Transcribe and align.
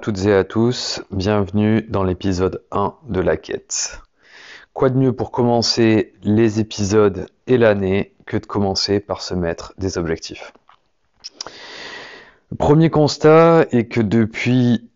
toutes 0.00 0.24
et 0.24 0.32
à 0.32 0.44
tous, 0.44 1.02
bienvenue 1.10 1.82
dans 1.82 2.02
l'épisode 2.02 2.62
1 2.70 2.94
de 3.08 3.20
la 3.20 3.36
quête. 3.36 4.00
Quoi 4.72 4.88
de 4.88 4.96
mieux 4.96 5.12
pour 5.12 5.30
commencer 5.30 6.14
les 6.22 6.58
épisodes 6.58 7.26
et 7.46 7.58
l'année 7.58 8.14
que 8.24 8.38
de 8.38 8.46
commencer 8.46 8.98
par 8.98 9.20
se 9.20 9.34
mettre 9.34 9.74
des 9.76 9.98
objectifs? 9.98 10.54
Premier 12.58 12.88
constat 12.88 13.66
est 13.72 13.88
que 13.88 14.00
depuis 14.00 14.88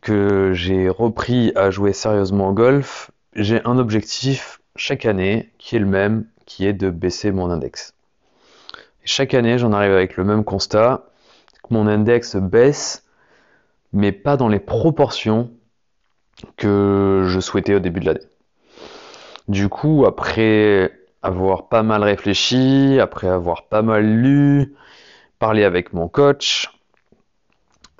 que 0.00 0.52
j'ai 0.54 0.88
repris 0.88 1.50
à 1.56 1.70
jouer 1.70 1.92
sérieusement 1.92 2.50
au 2.50 2.52
golf, 2.52 3.10
j'ai 3.34 3.60
un 3.64 3.78
objectif 3.78 4.60
chaque 4.76 5.06
année 5.06 5.50
qui 5.58 5.74
est 5.74 5.80
le 5.80 5.86
même, 5.86 6.26
qui 6.46 6.66
est 6.66 6.72
de 6.72 6.88
baisser 6.88 7.32
mon 7.32 7.50
index. 7.50 7.94
chaque 9.04 9.34
année, 9.34 9.58
j'en 9.58 9.72
arrive 9.72 9.92
avec 9.92 10.16
le 10.16 10.22
même 10.22 10.44
constat, 10.44 11.04
que 11.64 11.74
mon 11.74 11.88
index 11.88 12.36
baisse 12.36 13.02
mais 13.92 14.12
pas 14.12 14.36
dans 14.36 14.48
les 14.48 14.60
proportions 14.60 15.50
que 16.56 17.24
je 17.26 17.40
souhaitais 17.40 17.74
au 17.74 17.78
début 17.78 18.00
de 18.00 18.06
l'année. 18.06 18.26
Du 19.48 19.68
coup, 19.68 20.04
après 20.06 20.92
avoir 21.22 21.68
pas 21.68 21.82
mal 21.82 22.02
réfléchi, 22.02 22.98
après 23.00 23.28
avoir 23.28 23.68
pas 23.68 23.82
mal 23.82 24.04
lu, 24.04 24.74
parlé 25.38 25.64
avec 25.64 25.92
mon 25.92 26.08
coach, 26.08 26.70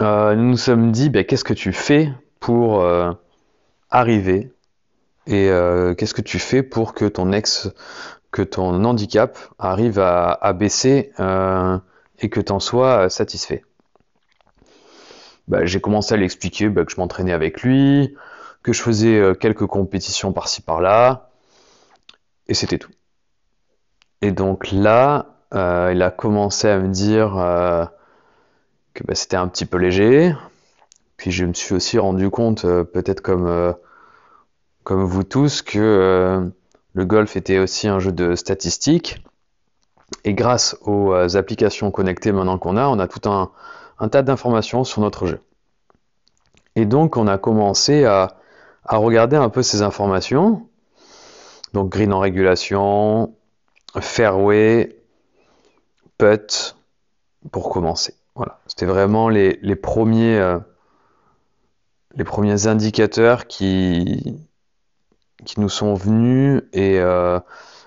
euh, 0.01 0.35
nous 0.35 0.51
nous 0.51 0.57
sommes 0.57 0.93
dit, 0.93 1.11
ben, 1.11 1.25
qu'est-ce 1.25 1.45
que 1.45 1.55
tu 1.55 1.73
fais 1.73 2.13
pour 2.41 2.81
euh, 2.81 3.13
arriver 3.91 4.53
et 5.27 5.49
euh, 5.51 5.95
qu'est-ce 5.95 6.15
que 6.15 6.23
tu 6.23 6.39
fais 6.39 6.63
pour 6.63 6.95
que 6.95 7.05
ton 7.05 7.31
ex, 7.33 7.71
que 8.33 8.43
ton 8.43 8.85
handicap 8.85 9.39
arrive 9.59 10.01
à, 10.01 10.33
à 10.33 10.53
baisser 10.53 11.13
et 12.19 12.29
que 12.29 12.41
tu 12.41 12.53
en 12.53 12.61
sois 12.61 13.09
satisfait? 13.09 13.63
Bah, 15.53 15.67
j'ai 15.67 15.83
commencé 15.83 16.15
à 16.15 16.17
l'expliquer 16.17 16.71
bah, 16.71 16.83
que 16.87 16.91
je 16.91 16.97
m'entraînais 16.97 17.35
avec 17.35 17.61
lui, 17.61 18.17
que 18.63 18.73
je 18.73 18.81
faisais 18.81 19.19
euh, 19.19 19.35
quelques 19.35 19.67
compétitions 19.67 20.33
par-ci 20.33 20.63
par-là, 20.63 21.29
et 22.49 22.55
c'était 22.55 22.79
tout. 22.79 22.91
Et 24.23 24.31
donc 24.33 24.73
là, 24.73 25.27
euh, 25.53 25.91
il 25.95 26.01
a 26.01 26.11
commencé 26.11 26.69
à 26.69 26.79
me 26.79 26.89
dire 26.89 27.37
euh, 27.37 27.85
que 28.95 29.05
bah, 29.05 29.15
c'était 29.15 29.37
un 29.37 29.47
petit 29.47 29.67
peu 29.67 29.77
léger. 29.77 30.35
Puis 31.19 31.31
je 31.31 31.45
me 31.45 31.53
suis 31.53 31.75
aussi 31.75 31.99
rendu 31.99 32.31
compte, 32.31 32.63
peut-être 32.63 33.21
comme, 33.21 33.75
comme 34.85 35.05
vous 35.05 35.23
tous, 35.23 35.61
que 35.61 36.51
le 36.95 37.05
golf 37.05 37.37
était 37.37 37.59
aussi 37.59 37.89
un 37.89 37.99
jeu 37.99 38.11
de 38.11 38.37
statistiques. 38.37 39.23
Et 40.25 40.33
grâce 40.33 40.77
aux 40.81 41.15
applications 41.37 41.91
connectées 41.91 42.33
maintenant 42.33 42.59
qu'on 42.59 42.77
a, 42.77 42.87
on 42.89 42.99
a 42.99 43.07
tout 43.07 43.29
un, 43.29 43.53
un 44.03 44.09
tas 44.09 44.23
d'informations 44.23 44.83
sur 44.83 45.01
notre 45.01 45.27
jeu. 45.27 45.41
Et 46.75 46.87
donc 46.87 47.17
on 47.17 47.29
a 47.29 47.39
commencé 47.39 48.05
à, 48.05 48.37
regarder 48.85 49.37
un 49.37 49.49
peu 49.49 49.63
ces 49.63 49.81
informations. 49.81 50.69
Donc 51.73 51.89
green 51.91 52.13
en 52.13 52.19
régulation, 52.19 53.33
fairway, 54.01 54.99
putt, 56.19 56.77
pour 57.53 57.71
commencer. 57.71 58.15
Voilà, 58.35 58.59
c'était 58.67 58.87
vraiment 58.87 59.29
les, 59.29 59.77
premiers, 59.77 60.37
euh, 60.37 60.59
les 62.17 62.25
premiers 62.25 62.67
indicateurs 62.67 63.47
qui, 63.47 64.37
qui 65.45 65.61
nous 65.61 65.69
sont 65.69 65.95
venus 65.95 66.63
et, 66.73 66.99
euh, 66.99 67.39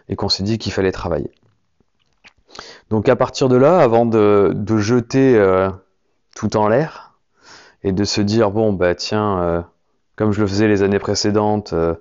et 0.08 0.16
qu'on 0.16 0.30
s'est 0.30 0.44
dit 0.44 0.60
qu'il 0.60 0.72
fallait 0.72 0.94
travailler. 0.94 1.32
Donc 2.90 3.10
à 3.10 3.18
partir 3.18 3.50
de 3.50 3.58
là, 3.58 3.80
avant 3.80 4.06
de, 4.06 4.56
jeter 4.78 5.36
euh, 5.36 5.70
tout 6.36 6.58
en 6.58 6.68
l'air 6.68 7.14
et 7.82 7.92
de 7.92 8.04
se 8.04 8.22
dire 8.22 8.52
bon 8.52 8.74
bah 8.74 8.94
tiens 8.94 9.40
euh, 9.40 9.62
comme 10.16 10.32
je 10.32 10.42
le 10.42 10.48
faisais 10.48 10.68
les 10.68 10.84
années 10.84 11.00
précédentes 11.00 11.74
euh, 11.74 11.96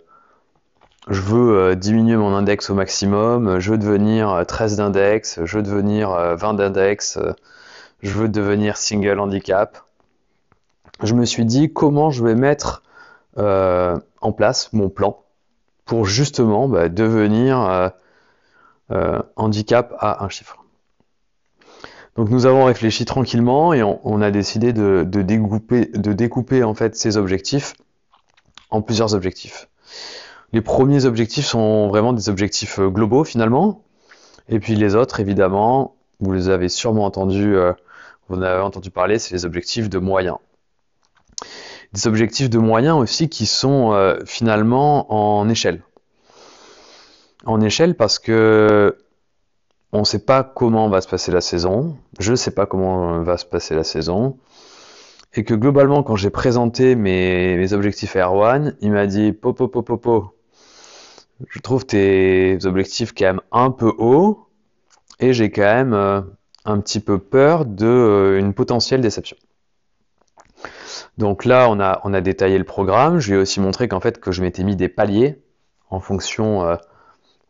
je 1.09 1.21
veux 1.21 1.57
euh, 1.57 1.75
diminuer 1.75 2.17
mon 2.17 2.35
index 2.35 2.69
au 2.69 2.75
maximum 2.75 3.61
je 3.61 3.71
veux 3.71 3.79
devenir 3.79 4.45
13 4.47 4.77
d'index 4.77 5.41
je 5.43 5.57
veux 5.57 5.63
devenir 5.63 6.11
20 6.11 6.55
d'index 6.55 7.19
je 8.03 8.11
veux 8.11 8.29
devenir 8.29 8.77
single 8.77 9.19
handicap. 9.19 9.79
Je 11.03 11.15
me 11.15 11.25
suis 11.25 11.47
dit 11.47 11.73
comment 11.73 12.11
je 12.11 12.23
vais 12.23 12.35
mettre 12.35 12.83
en 13.37 14.33
place 14.37 14.73
mon 14.75 14.91
plan 14.91 15.23
pour 15.87 16.05
justement 16.05 16.69
bah, 16.69 16.91
devenir 16.91 17.93
handicap 19.37 19.95
à 19.99 20.23
un 20.23 20.29
chiffre 20.29 20.64
donc 22.17 22.31
nous 22.31 22.47
avons 22.47 22.65
réfléchi 22.65 23.05
tranquillement 23.05 23.75
et 23.75 23.83
on, 23.83 24.21
a 24.21 24.31
décidé 24.31 24.73
de, 24.73 25.05
découper, 25.05 25.87
de 25.87 26.13
découper 26.13 26.63
en 26.63 26.75
fait 26.75 26.95
ces 26.97 27.17
objectifs 27.17 27.75
en 28.71 28.83
plusieurs 28.83 29.15
objectifs. 29.15 29.69
Les 30.53 30.61
premiers 30.61 31.05
objectifs 31.05 31.47
sont 31.47 31.89
vraiment 31.89 32.13
des 32.13 32.29
objectifs 32.29 32.79
euh, 32.79 32.89
globaux 32.89 33.25
finalement, 33.25 33.83
et 34.49 34.61
puis 34.61 34.77
les 34.77 34.95
autres 34.95 35.19
évidemment, 35.19 35.97
vous 36.21 36.33
les 36.33 36.49
avez 36.49 36.69
sûrement 36.69 37.05
entendu, 37.05 37.57
euh, 37.57 37.73
vous 38.29 38.37
en 38.37 38.43
avez 38.43 38.63
entendu 38.63 38.91
parler, 38.91 39.19
c'est 39.19 39.35
les 39.35 39.45
objectifs 39.45 39.89
de 39.89 39.99
moyens. 39.99 40.37
Des 41.93 42.07
objectifs 42.07 42.51
de 42.51 42.59
moyens 42.59 42.97
aussi 42.97 43.29
qui 43.29 43.47
sont 43.47 43.93
euh, 43.93 44.19
finalement 44.25 45.13
en 45.13 45.49
échelle. 45.49 45.83
En 47.45 47.61
échelle 47.61 47.97
parce 47.97 48.21
que 48.21 48.97
on 49.95 50.01
ne 50.01 50.05
sait 50.05 50.19
pas 50.19 50.43
comment 50.43 50.89
va 50.89 51.01
se 51.01 51.09
passer 51.09 51.31
la 51.31 51.41
saison, 51.41 51.97
je 52.19 52.33
ne 52.33 52.37
sais 52.37 52.51
pas 52.51 52.67
comment 52.67 53.23
va 53.23 53.39
se 53.39 53.47
passer 53.47 53.77
la 53.77 53.85
saison, 53.85 54.37
et 55.35 55.45
que 55.45 55.55
globalement, 55.55 56.03
quand 56.03 56.17
j'ai 56.17 56.31
présenté 56.31 56.97
mes, 56.97 57.73
objectifs 57.73 58.17
à 58.17 58.27
Erwan, 58.27 58.77
il 58.81 58.91
m'a 58.91 59.07
dit 59.07 59.33
Popo, 59.33 60.35
je 61.49 61.61
trouve 61.61 61.87
tes 61.87 62.59
objectifs 62.65 63.15
quand 63.17 63.27
même 63.27 63.41
un 63.53 63.71
peu 63.71 63.93
hauts, 63.97 64.49
et 65.21 65.33
j'ai 65.33 65.51
quand 65.51 65.63
même 65.63 65.93
euh, 65.93 66.21
un 66.65 66.81
petit 66.81 66.99
peu 66.99 67.19
peur 67.19 67.65
d'une 67.65 67.87
euh, 67.87 68.53
potentielle 68.53 69.01
déception. 69.01 69.37
Donc 71.19 71.45
là, 71.45 71.69
on 71.71 71.79
a, 71.79 72.01
on 72.03 72.13
a 72.13 72.21
détaillé 72.21 72.59
le 72.59 72.65
programme. 72.65 73.21
Je 73.21 73.29
lui 73.29 73.39
ai 73.39 73.41
aussi 73.41 73.61
montré 73.61 73.87
qu'en 73.87 74.01
fait, 74.01 74.19
que 74.19 74.33
je 74.33 74.43
m'étais 74.43 74.65
mis 74.65 74.75
des 74.75 74.89
paliers 74.89 75.41
en 75.89 76.01
fonction 76.01 76.65
euh, 76.65 76.75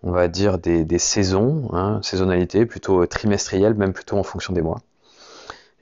on 0.04 0.12
va 0.12 0.28
dire, 0.28 0.58
des, 0.58 0.98
saisons, 0.98 1.70
hein, 1.72 1.98
saisonnalité, 2.02 2.66
plutôt 2.66 3.06
trimestrielle, 3.06 3.74
même 3.74 3.94
plutôt 3.94 4.18
en 4.18 4.22
fonction 4.22 4.52
des 4.52 4.60
mois. 4.60 4.82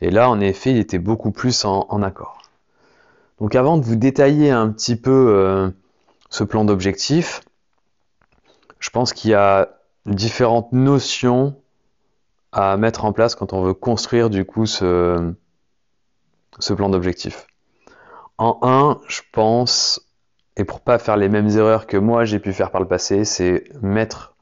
Et 0.00 0.10
là, 0.10 0.30
en 0.30 0.40
effet, 0.40 0.70
il 0.70 0.78
était 0.78 1.00
beaucoup 1.00 1.32
plus 1.32 1.64
en, 1.64 2.02
accord. 2.02 2.42
Donc 3.40 3.56
avant 3.56 3.76
de 3.76 3.84
vous 3.84 3.96
détailler 3.96 4.50
un 4.50 4.68
petit 4.68 4.94
peu 4.94 5.10
euh, 5.34 5.70
ce 6.30 6.44
plan 6.44 6.64
d'objectif, 6.64 7.42
je 8.78 8.90
pense 8.90 9.12
qu'il 9.12 9.32
y 9.32 9.34
a 9.34 9.68
différentes 10.06 10.72
notions 10.72 11.56
à 12.52 12.76
mettre 12.76 13.04
en 13.04 13.12
place 13.12 13.34
quand 13.34 13.52
on 13.52 13.62
veut 13.62 13.74
construire 13.74 14.30
du 14.30 14.44
coup 14.44 14.66
ce, 14.66 15.32
ce 16.60 16.72
plan 16.74 16.88
d'objectif. 16.88 17.48
En 18.38 18.58
un, 18.62 19.00
je 19.08 19.22
pense 19.32 20.11
et 20.56 20.64
pour 20.64 20.80
pas 20.80 20.98
faire 20.98 21.16
les 21.16 21.28
mêmes 21.28 21.48
erreurs 21.48 21.86
que 21.86 21.96
moi 21.96 22.24
j'ai 22.24 22.38
pu 22.38 22.52
faire 22.52 22.70
par 22.70 22.80
le 22.80 22.86
passé, 22.86 23.24
c'est 23.24 23.64
mettre 23.82 24.34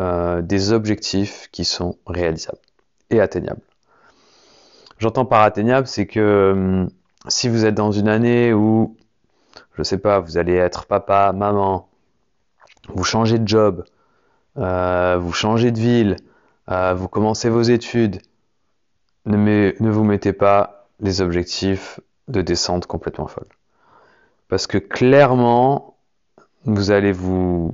euh, 0.00 0.42
des 0.42 0.72
objectifs 0.72 1.48
qui 1.52 1.64
sont 1.64 1.96
réalisables 2.06 2.58
et 3.10 3.20
atteignables. 3.20 3.62
J'entends 4.98 5.24
par 5.24 5.42
atteignable, 5.42 5.86
c'est 5.86 6.06
que 6.06 6.52
hum, 6.52 6.90
si 7.28 7.48
vous 7.48 7.64
êtes 7.64 7.74
dans 7.74 7.92
une 7.92 8.08
année 8.08 8.52
où, 8.52 8.96
je 9.74 9.82
sais 9.82 9.98
pas, 9.98 10.20
vous 10.20 10.38
allez 10.38 10.54
être 10.54 10.86
papa, 10.86 11.32
maman, 11.32 11.88
vous 12.88 13.04
changez 13.04 13.38
de 13.38 13.46
job, 13.48 13.84
euh, 14.58 15.18
vous 15.20 15.32
changez 15.32 15.70
de 15.70 15.78
ville, 15.78 16.16
euh, 16.70 16.94
vous 16.94 17.08
commencez 17.08 17.48
vos 17.48 17.62
études, 17.62 18.20
ne, 19.26 19.72
vous 19.80 20.04
mettez 20.04 20.32
pas 20.32 20.88
des 21.00 21.20
objectifs 21.20 22.00
de 22.28 22.42
descente 22.42 22.86
complètement 22.86 23.26
folles. 23.26 23.48
Parce 24.48 24.66
que 24.66 24.78
clairement, 24.78 25.96
vous 26.64 26.90
allez 26.90 27.12
vous, 27.12 27.72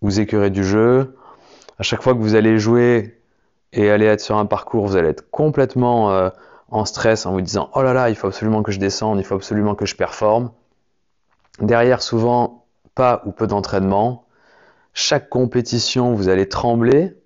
vous 0.00 0.20
écœurer 0.20 0.50
du 0.50 0.64
jeu. 0.64 1.16
À 1.78 1.82
chaque 1.82 2.02
fois 2.02 2.14
que 2.14 2.18
vous 2.18 2.34
allez 2.34 2.58
jouer 2.58 3.20
et 3.72 3.90
aller 3.90 4.06
être 4.06 4.20
sur 4.20 4.36
un 4.36 4.46
parcours, 4.46 4.86
vous 4.86 4.96
allez 4.96 5.08
être 5.08 5.30
complètement 5.30 6.12
euh, 6.12 6.28
en 6.70 6.84
stress 6.84 7.26
en 7.26 7.32
vous 7.32 7.40
disant 7.40 7.70
Oh 7.74 7.82
là 7.82 7.92
là, 7.92 8.10
il 8.10 8.16
faut 8.16 8.26
absolument 8.26 8.62
que 8.62 8.72
je 8.72 8.78
descende, 8.78 9.18
il 9.18 9.24
faut 9.24 9.34
absolument 9.34 9.74
que 9.74 9.86
je 9.86 9.96
performe. 9.96 10.50
Derrière, 11.60 12.02
souvent, 12.02 12.66
pas 12.94 13.22
ou 13.26 13.32
peu 13.32 13.46
d'entraînement. 13.46 14.26
Chaque 14.94 15.28
compétition, 15.28 16.14
vous 16.14 16.28
allez 16.28 16.48
trembler. 16.48 17.16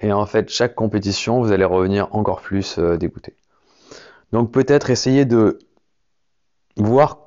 Et 0.00 0.12
en 0.12 0.26
fait, 0.26 0.50
chaque 0.50 0.74
compétition, 0.74 1.40
vous 1.40 1.52
allez 1.52 1.64
revenir 1.64 2.08
encore 2.14 2.40
plus 2.40 2.78
euh, 2.78 2.96
dégoûté. 2.96 3.34
Donc 4.32 4.50
peut-être 4.50 4.90
essayer 4.90 5.24
de 5.24 5.58
voir 6.76 7.21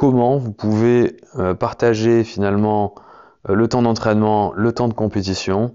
comment 0.00 0.38
vous 0.38 0.52
pouvez 0.52 1.18
euh, 1.36 1.52
partager 1.52 2.24
finalement 2.24 2.94
euh, 3.50 3.54
le 3.54 3.68
temps 3.68 3.82
d'entraînement, 3.82 4.50
le 4.56 4.72
temps 4.72 4.88
de 4.88 4.94
compétition, 4.94 5.74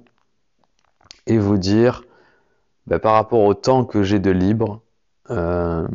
et 1.27 1.38
vous 1.38 1.60
dire, 1.60 2.01
bah, 2.88 2.98
par 2.98 3.13
rapport 3.13 3.42
au 3.42 3.54
temps 3.54 3.86
que 3.86 4.01
j'ai 4.01 4.18
de 4.18 4.31
libre, 4.31 4.81
euh, 5.30 5.88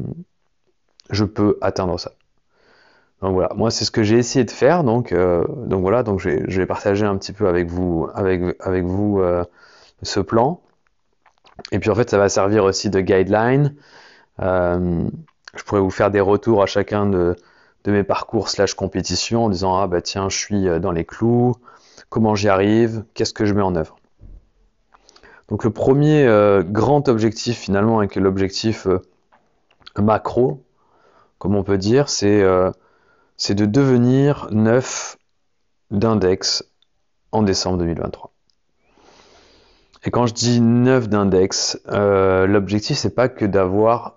je 1.11 1.25
peux 1.25 1.59
atteindre 1.61 1.99
ça. 1.99 2.13
Donc 3.21 3.33
voilà, 3.33 3.51
moi 3.57 3.73
c'est 3.73 3.85
ce 3.85 3.91
que 3.91 4.05
j'ai 4.05 4.19
essayé 4.19 4.45
de 4.45 4.53
faire, 4.53 4.85
donc, 4.85 5.13
voilà, 5.13 6.05
donc 6.05 6.21
je 6.21 6.31
vais, 6.61 6.67
partager 6.67 7.05
un 7.05 7.17
petit 7.17 7.33
peu 7.33 7.49
avec 7.49 7.69
vous, 7.69 8.09
ce 10.03 10.21
plan. 10.21 10.61
Et 11.73 11.81
puis 11.81 11.91
en 11.91 11.97
fait, 11.97 12.09
ça 12.09 12.17
va 12.17 12.29
servir 12.29 12.63
aussi 12.63 12.91
de 12.91 13.01
guideline. 13.01 13.75
Je 14.39 15.65
pourrais 15.67 15.81
vous 15.81 15.91
faire 15.91 16.13
des 16.13 16.21
retours 16.21 16.63
à 16.63 16.67
chacun 16.67 17.07
de, 17.07 17.37
de 17.85 17.93
mes 17.93 18.05
parcours 18.05 18.49
slash 18.49 18.75
compétition 18.75 19.47
en 19.47 19.49
disant 19.49 19.77
ah 19.79 19.87
bah 19.87 20.03
tiens, 20.03 20.29
je 20.29 20.37
suis 20.37 20.81
dans 20.81 20.93
les 20.93 21.05
clous, 21.05 21.55
comment 22.09 22.35
j'y 22.35 22.49
arrive, 22.49 23.05
qu'est-ce 23.15 23.33
que 23.33 23.47
je 23.47 23.55
mets 23.55 23.63
en 23.63 23.75
œuvre? 23.77 23.97
Donc 25.49 25.65
le 25.65 25.71
premier 25.71 26.29
grand 26.67 27.09
objectif 27.09 27.59
finalement, 27.59 27.99
avec 27.99 28.17
l'objectif 28.17 28.87
macro, 29.99 30.63
comme 31.39 31.57
on 31.57 31.65
peut 31.65 31.79
dire, 31.79 32.09
c'est 32.09 32.43
de 32.43 33.67
devenir 33.67 34.49
neuf 34.53 35.17
d'index 35.91 36.65
en 37.33 37.43
décembre 37.43 37.79
2023. 37.79 38.31
Et 40.05 40.11
quand 40.11 40.27
je 40.27 40.35
dis 40.35 40.61
neuf 40.61 41.09
d'index, 41.09 41.79
euh, 41.89 42.47
l'objectif 42.47 42.97
c'est 42.97 43.15
pas 43.15 43.29
que 43.29 43.45
d'avoir 43.45 44.15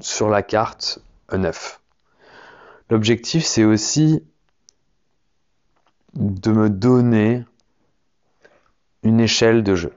sur 0.00 0.28
la 0.28 0.42
carte 0.42 0.98
un 1.30 1.38
9. 1.38 1.80
L'objectif 2.90 3.44
c'est 3.44 3.64
aussi 3.64 4.22
de 6.14 6.50
me 6.50 6.70
donner 6.70 7.44
une 9.02 9.20
échelle 9.20 9.62
de 9.62 9.74
jeu. 9.74 9.92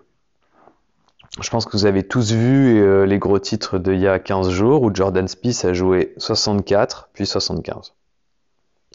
Je 1.41 1.49
pense 1.49 1.65
que 1.65 1.71
vous 1.71 1.85
avez 1.85 2.03
tous 2.03 2.31
vu 2.31 2.81
euh, 2.81 3.05
les 3.05 3.17
gros 3.17 3.39
titres 3.39 3.77
d'il 3.77 3.99
y 3.99 4.07
a 4.07 4.19
15 4.19 4.49
jours 4.49 4.81
où 4.81 4.93
Jordan 4.93 5.27
Spieth 5.27 5.63
a 5.63 5.73
joué 5.73 6.13
64 6.17 7.09
puis 7.13 7.25
75. 7.25 7.93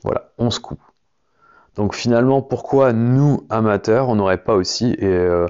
Voilà, 0.02 0.30
11 0.38 0.58
coups. 0.58 0.80
Donc 1.76 1.94
finalement, 1.94 2.42
pourquoi 2.42 2.92
nous, 2.92 3.46
amateurs, 3.50 4.08
on 4.08 4.16
n'aurait 4.16 4.42
pas 4.42 4.54
aussi, 4.54 4.94
et 4.98 5.06
euh, 5.06 5.46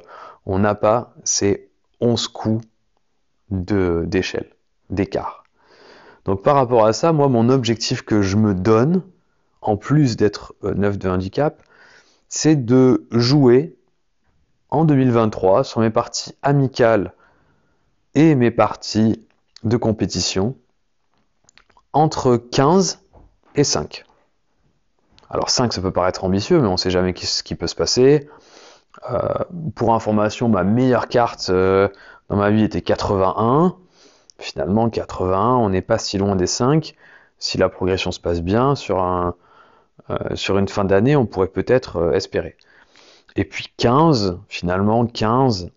on 0.46 0.58
n'a 0.58 0.74
pas 0.74 1.14
ces 1.24 1.68
11 2.00 2.28
coups 2.28 2.64
d'échelle, 3.50 4.50
d'écart. 4.90 5.43
Donc 6.24 6.42
par 6.42 6.56
rapport 6.56 6.86
à 6.86 6.92
ça, 6.92 7.12
moi, 7.12 7.28
mon 7.28 7.48
objectif 7.48 8.02
que 8.02 8.22
je 8.22 8.36
me 8.36 8.54
donne, 8.54 9.02
en 9.60 9.76
plus 9.76 10.16
d'être 10.16 10.54
euh, 10.64 10.74
neuf 10.74 10.98
de 10.98 11.08
handicap, 11.08 11.62
c'est 12.28 12.56
de 12.56 13.06
jouer 13.10 13.76
en 14.70 14.84
2023 14.84 15.64
sur 15.64 15.80
mes 15.80 15.90
parties 15.90 16.34
amicales 16.42 17.12
et 18.14 18.34
mes 18.34 18.50
parties 18.50 19.26
de 19.62 19.76
compétition 19.76 20.56
entre 21.92 22.36
15 22.36 23.00
et 23.54 23.64
5. 23.64 24.04
Alors 25.30 25.50
5, 25.50 25.72
ça 25.72 25.80
peut 25.80 25.92
paraître 25.92 26.24
ambitieux, 26.24 26.60
mais 26.60 26.68
on 26.68 26.72
ne 26.72 26.76
sait 26.76 26.90
jamais 26.90 27.14
ce 27.16 27.42
qui 27.42 27.54
peut 27.54 27.66
se 27.66 27.74
passer. 27.74 28.28
Euh, 29.10 29.18
pour 29.74 29.94
information, 29.94 30.48
ma 30.48 30.64
meilleure 30.64 31.08
carte 31.08 31.50
euh, 31.50 31.88
dans 32.28 32.36
ma 32.36 32.50
vie 32.50 32.64
était 32.64 32.82
81. 32.82 33.76
Finalement, 34.38 34.90
81, 34.90 35.56
on 35.56 35.70
n'est 35.70 35.82
pas 35.82 35.98
si 35.98 36.18
loin 36.18 36.36
des 36.36 36.46
5. 36.46 36.94
Si 37.38 37.58
la 37.58 37.68
progression 37.68 38.12
se 38.12 38.20
passe 38.20 38.42
bien, 38.42 38.74
sur, 38.74 39.02
un, 39.02 39.34
euh, 40.10 40.34
sur 40.34 40.58
une 40.58 40.68
fin 40.68 40.84
d'année, 40.84 41.16
on 41.16 41.26
pourrait 41.26 41.48
peut-être 41.48 42.12
espérer. 42.14 42.56
Et 43.36 43.44
puis 43.44 43.72
15, 43.76 44.38
finalement, 44.48 45.06
15, 45.06 45.70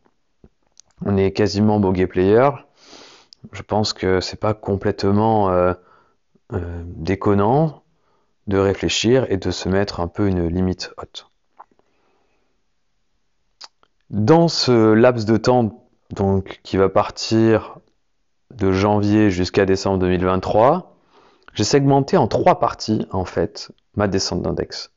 on 1.06 1.18
est 1.18 1.32
quasiment 1.32 1.80
bogey 1.80 2.08
player. 2.08 2.50
Je 3.52 3.62
pense 3.62 3.94
que 3.94 4.20
c'est 4.20 4.40
pas 4.40 4.54
complètement 4.54 5.74
déconnant 6.52 7.84
de 8.48 8.58
réfléchir 8.58 9.26
et 9.30 9.38
de 9.38 9.52
se 9.52 9.70
mettre 9.70 10.00
un 10.00 10.08
peu 10.08 10.28
une 10.28 10.48
limite 10.48 10.94
haute. 10.98 11.30
Dans 14.10 14.48
ce 14.48 14.94
laps 14.94 15.26
de 15.26 15.38
temps 15.38 15.84
donc 16.12 16.62
qui 16.64 16.78
va 16.78 16.88
partir 16.88 17.80
de 18.54 18.72
janvier 18.72 19.30
jusqu'à 19.30 19.66
décembre 19.66 20.00
2023, 20.00 20.96
j'ai 21.54 21.64
segmenté 21.64 22.18
en 22.18 22.28
trois 22.28 22.60
parties 22.60 23.08
en 23.12 23.26
fait 23.26 23.72
ma 23.96 24.08
descente 24.08 24.42
d'index. 24.42 24.92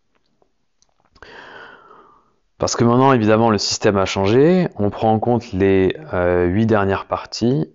Parce 2.58 2.76
que 2.76 2.84
maintenant 2.84 3.12
évidemment 3.12 3.50
le 3.50 3.58
système 3.58 3.96
a 3.96 4.04
changé, 4.04 4.68
on 4.76 4.90
prend 4.90 5.12
en 5.12 5.18
compte 5.18 5.52
les 5.52 5.96
euh, 6.12 6.44
huit 6.44 6.66
dernières 6.66 7.06
parties 7.06 7.70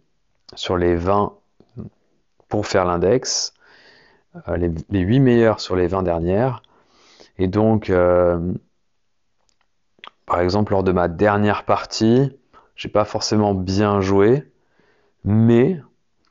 sur 0.54 0.78
les 0.78 0.96
20 0.96 1.34
pour 2.48 2.68
faire 2.68 2.86
l'index 2.86 3.56
euh, 4.48 4.58
les, 4.58 4.70
les, 4.90 5.00
8 5.00 5.20
meilleurs 5.22 5.60
sur 5.60 5.76
les 5.76 5.88
20 5.88 6.04
dernières. 6.04 6.62
Et 7.38 7.48
donc, 7.48 7.90
euh, 7.90 8.54
par 10.26 10.42
exemple, 10.42 10.74
lors 10.74 10.84
de 10.84 10.92
ma 10.92 11.08
dernière 11.08 11.64
partie, 11.64 12.32
j'ai 12.76 12.90
pas 12.90 13.06
forcément 13.06 13.54
bien 13.54 14.02
joué, 14.02 14.44
mais 15.26 15.82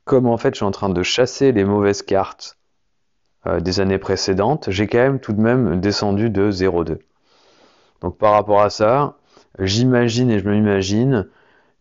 comme 0.04 0.26
en 0.26 0.38
fait 0.38 0.54
je 0.54 0.58
suis 0.58 0.64
en 0.64 0.70
train 0.70 0.88
de 0.88 1.02
chasser 1.02 1.52
les 1.52 1.64
mauvaises 1.64 2.02
cartes 2.02 2.56
euh, 3.46 3.60
des 3.60 3.80
années 3.80 3.98
précédentes, 3.98 4.70
j'ai 4.70 4.86
quand 4.86 4.98
même 4.98 5.20
tout 5.20 5.32
de 5.32 5.40
même 5.40 5.80
descendu 5.80 6.30
de 6.30 6.50
0,2. 6.50 6.98
Donc 8.00 8.16
par 8.16 8.32
rapport 8.32 8.62
à 8.62 8.70
ça, 8.70 9.16
j'imagine 9.58 10.30
et 10.30 10.38
je 10.38 10.48
m'imagine 10.48 11.28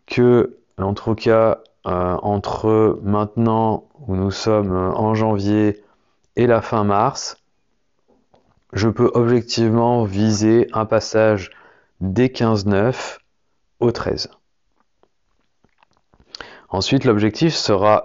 que, 0.07 0.57
en 0.77 0.93
tout 0.93 1.15
cas, 1.15 1.59
entre 1.85 2.99
maintenant 3.03 3.89
où 4.07 4.15
nous 4.15 4.31
sommes 4.31 4.73
en 4.73 5.15
janvier 5.15 5.83
et 6.35 6.47
la 6.47 6.61
fin 6.61 6.83
mars, 6.83 7.37
je 8.73 8.89
peux 8.89 9.11
objectivement 9.13 10.03
viser 10.03 10.67
un 10.73 10.85
passage 10.85 11.51
des 12.01 12.29
15-9 12.29 13.19
au 13.79 13.91
13. 13.91 14.29
Ensuite, 16.73 17.05
l'objectif 17.05 17.53
sera 17.53 18.03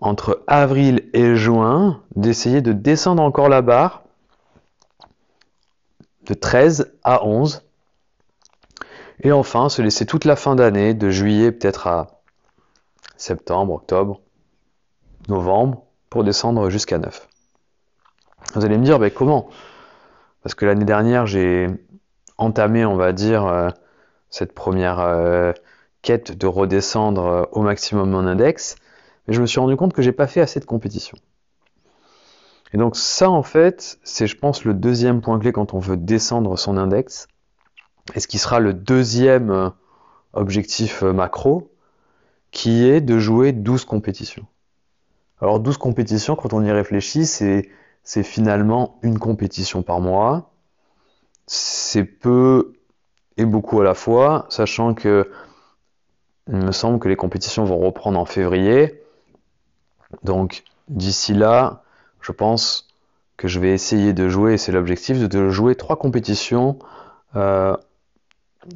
entre 0.00 0.42
avril 0.46 1.10
et 1.12 1.36
juin 1.36 2.02
d'essayer 2.16 2.62
de 2.62 2.72
descendre 2.72 3.22
encore 3.22 3.50
la 3.50 3.60
barre 3.60 4.02
de 6.24 6.32
13 6.32 6.90
à 7.04 7.26
11. 7.26 7.62
Et 9.20 9.30
enfin, 9.30 9.68
se 9.68 9.82
laisser 9.82 10.06
toute 10.06 10.24
la 10.24 10.36
fin 10.36 10.56
d'année, 10.56 10.94
de 10.94 11.10
juillet 11.10 11.52
peut-être 11.52 11.86
à 11.86 12.22
septembre, 13.18 13.74
octobre, 13.74 14.22
novembre, 15.28 15.84
pour 16.08 16.24
descendre 16.24 16.70
jusqu'à 16.70 16.96
9. 16.96 17.28
Vous 18.54 18.64
allez 18.64 18.78
me 18.78 18.84
dire, 18.84 18.98
ben, 18.98 19.10
comment? 19.10 19.50
Parce 20.42 20.54
que 20.54 20.64
l'année 20.64 20.86
dernière, 20.86 21.26
j'ai 21.26 21.68
entamé, 22.38 22.86
on 22.86 22.96
va 22.96 23.12
dire, 23.12 23.44
euh, 23.44 23.68
cette 24.30 24.54
première 24.54 24.98
euh, 25.00 25.52
quête 26.02 26.36
de 26.36 26.46
redescendre 26.46 27.26
euh, 27.26 27.44
au 27.52 27.62
maximum 27.62 28.10
mon 28.10 28.26
index, 28.26 28.76
mais 29.26 29.34
je 29.34 29.40
me 29.40 29.46
suis 29.46 29.60
rendu 29.60 29.76
compte 29.76 29.92
que 29.92 30.02
j'ai 30.02 30.12
pas 30.12 30.26
fait 30.26 30.40
assez 30.40 30.60
de 30.60 30.64
compétition. 30.64 31.16
Et 32.74 32.78
donc 32.78 32.96
ça, 32.96 33.30
en 33.30 33.42
fait, 33.42 33.98
c'est, 34.02 34.26
je 34.26 34.36
pense, 34.36 34.64
le 34.64 34.74
deuxième 34.74 35.20
point 35.20 35.38
clé 35.38 35.52
quand 35.52 35.74
on 35.74 35.78
veut 35.78 35.96
descendre 35.96 36.58
son 36.58 36.76
index, 36.76 37.28
et 38.14 38.20
ce 38.20 38.26
qui 38.26 38.38
sera 38.38 38.60
le 38.60 38.74
deuxième 38.74 39.72
objectif 40.32 41.02
macro, 41.02 41.70
qui 42.50 42.84
est 42.84 43.00
de 43.00 43.18
jouer 43.18 43.52
12 43.52 43.84
compétitions. 43.84 44.46
Alors 45.40 45.58
12 45.58 45.76
compétitions, 45.78 46.36
quand 46.36 46.52
on 46.52 46.64
y 46.64 46.70
réfléchit, 46.70 47.26
c'est 47.26 48.22
finalement 48.22 48.98
une 49.02 49.18
compétition 49.18 49.82
par 49.82 50.00
mois. 50.00 50.52
C'est 51.46 52.04
peu 52.04 52.74
et 53.36 53.44
beaucoup 53.44 53.80
à 53.80 53.84
la 53.84 53.94
fois, 53.94 54.46
sachant 54.50 54.94
que 54.94 55.30
il 56.48 56.56
me 56.56 56.72
semble 56.72 56.98
que 56.98 57.08
les 57.08 57.16
compétitions 57.16 57.64
vont 57.64 57.78
reprendre 57.78 58.18
en 58.18 58.24
février. 58.24 59.02
Donc 60.24 60.64
d'ici 60.88 61.34
là, 61.34 61.82
je 62.20 62.32
pense 62.32 62.88
que 63.36 63.48
je 63.48 63.58
vais 63.58 63.72
essayer 63.72 64.12
de 64.12 64.28
jouer, 64.28 64.58
c'est 64.58 64.72
l'objectif, 64.72 65.18
de 65.18 65.50
jouer 65.50 65.74
trois 65.74 65.96
compétitions 65.96 66.78
euh, 67.34 67.76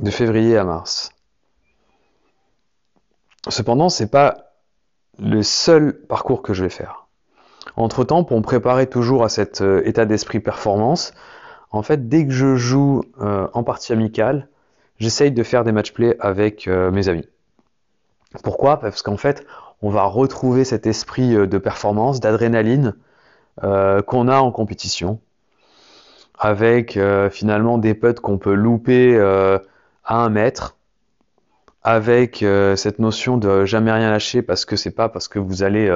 de 0.00 0.10
février 0.10 0.56
à 0.56 0.64
mars. 0.64 1.10
Cependant, 3.48 3.88
c'est 3.88 4.10
pas 4.10 4.52
le 5.18 5.42
seul 5.42 6.00
parcours 6.08 6.42
que 6.42 6.52
je 6.52 6.64
vais 6.64 6.70
faire. 6.70 7.06
Entre-temps, 7.76 8.24
pour 8.24 8.38
me 8.38 8.42
préparer 8.42 8.88
toujours 8.88 9.24
à 9.24 9.28
cet 9.28 9.60
euh, 9.60 9.82
état 9.84 10.04
d'esprit 10.04 10.40
performance, 10.40 11.12
en 11.70 11.82
fait, 11.82 12.08
dès 12.08 12.26
que 12.26 12.32
je 12.32 12.56
joue 12.56 13.02
euh, 13.20 13.48
en 13.52 13.62
partie 13.62 13.92
amicale, 13.92 14.48
j'essaye 14.98 15.30
de 15.30 15.42
faire 15.42 15.62
des 15.62 15.72
match 15.72 15.92
play 15.92 16.16
avec 16.20 16.66
mes 16.66 17.08
amis. 17.08 17.28
Pourquoi? 18.42 18.80
Parce 18.80 19.02
qu'en 19.02 19.16
fait, 19.16 19.46
on 19.82 19.90
va 19.90 20.04
retrouver 20.04 20.64
cet 20.64 20.86
esprit 20.86 21.34
de 21.34 21.58
performance, 21.58 22.20
d'adrénaline 22.20 22.94
qu'on 23.62 24.28
a 24.28 24.38
en 24.38 24.52
compétition, 24.52 25.20
avec 26.38 26.98
finalement 27.30 27.78
des 27.78 27.94
putts 27.94 28.20
qu'on 28.20 28.36
peut 28.38 28.54
louper 28.54 29.18
à 29.18 30.16
un 30.16 30.28
mètre, 30.28 30.76
avec 31.82 32.44
cette 32.76 32.98
notion 32.98 33.38
de 33.38 33.64
jamais 33.64 33.92
rien 33.92 34.10
lâcher 34.10 34.42
parce 34.42 34.64
que 34.64 34.76
c'est 34.76 34.90
pas 34.90 35.08
parce 35.08 35.28
que 35.28 35.38
vous 35.38 35.62
allez 35.62 35.88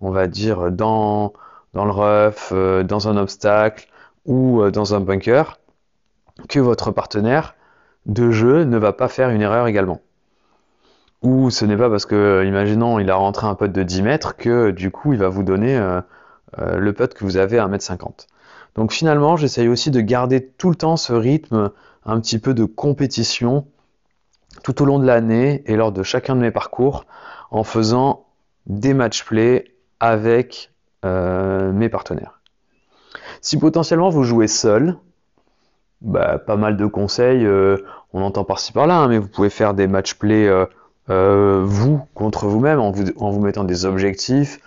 on 0.00 0.10
va 0.10 0.26
dire, 0.26 0.70
dans, 0.70 1.32
dans 1.74 1.84
le 1.84 1.90
rough, 1.90 2.52
euh, 2.52 2.82
dans 2.82 3.08
un 3.08 3.16
obstacle 3.16 3.88
ou 4.24 4.62
euh, 4.62 4.70
dans 4.70 4.94
un 4.94 5.00
bunker, 5.00 5.58
que 6.48 6.58
votre 6.58 6.90
partenaire 6.90 7.54
de 8.06 8.30
jeu 8.30 8.64
ne 8.64 8.78
va 8.78 8.92
pas 8.92 9.08
faire 9.08 9.30
une 9.30 9.42
erreur 9.42 9.66
également. 9.66 10.00
Ou 11.22 11.50
ce 11.50 11.64
n'est 11.64 11.76
pas 11.76 11.90
parce 11.90 12.06
que, 12.06 12.44
imaginons, 12.46 12.98
il 12.98 13.10
a 13.10 13.14
rentré 13.14 13.46
un 13.46 13.54
putt 13.54 13.70
de 13.70 13.82
10 13.82 14.02
mètres 14.02 14.36
que 14.36 14.70
du 14.70 14.90
coup 14.90 15.12
il 15.12 15.18
va 15.18 15.28
vous 15.28 15.42
donner 15.42 15.76
euh, 15.76 16.00
le 16.56 16.92
putt 16.92 17.12
que 17.12 17.24
vous 17.24 17.36
avez 17.36 17.58
à 17.58 17.68
1m50. 17.68 18.26
Donc 18.74 18.92
finalement, 18.92 19.36
j'essaye 19.36 19.68
aussi 19.68 19.90
de 19.90 20.00
garder 20.00 20.46
tout 20.46 20.70
le 20.70 20.76
temps 20.76 20.96
ce 20.96 21.12
rythme 21.12 21.70
un 22.06 22.20
petit 22.20 22.38
peu 22.38 22.54
de 22.54 22.64
compétition 22.64 23.66
tout 24.64 24.82
au 24.82 24.84
long 24.84 24.98
de 24.98 25.06
l'année 25.06 25.62
et 25.66 25.76
lors 25.76 25.92
de 25.92 26.02
chacun 26.02 26.34
de 26.34 26.40
mes 26.40 26.50
parcours 26.50 27.04
en 27.50 27.64
faisant 27.64 28.26
des 28.66 28.94
match 28.94 29.24
play 29.24 29.74
avec 30.00 30.72
euh, 31.04 31.72
mes 31.72 31.88
partenaires. 31.88 32.40
Si 33.40 33.58
potentiellement 33.58 34.08
vous 34.08 34.22
jouez 34.22 34.48
seul, 34.48 34.96
bah, 36.00 36.38
pas 36.38 36.56
mal 36.56 36.76
de 36.76 36.86
conseils, 36.86 37.44
euh, 37.44 37.78
on 38.12 38.22
entend 38.22 38.44
par-ci 38.44 38.72
par-là, 38.72 38.98
hein, 38.98 39.08
mais 39.08 39.18
vous 39.18 39.28
pouvez 39.28 39.50
faire 39.50 39.74
des 39.74 39.86
match 39.86 40.14
play 40.14 40.48
euh, 41.10 41.62
vous 41.64 42.02
contre 42.14 42.46
vous-même 42.46 42.80
en 42.80 42.90
vous, 42.92 43.40
mettant 43.40 43.64
des 43.64 43.84
objectifs, 43.84 44.60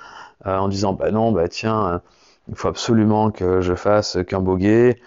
en 0.46 0.68
disant 0.68 0.94
bah 0.94 1.12
non, 1.12 1.32
bah 1.32 1.48
tiens, 1.48 2.02
il 2.50 2.56
faut 2.56 2.68
absolument 2.68 3.32
que 3.32 3.62
je 3.62 3.76
fasse 3.76 4.18
qu'un 4.28 4.42
bogey. 4.42 5.00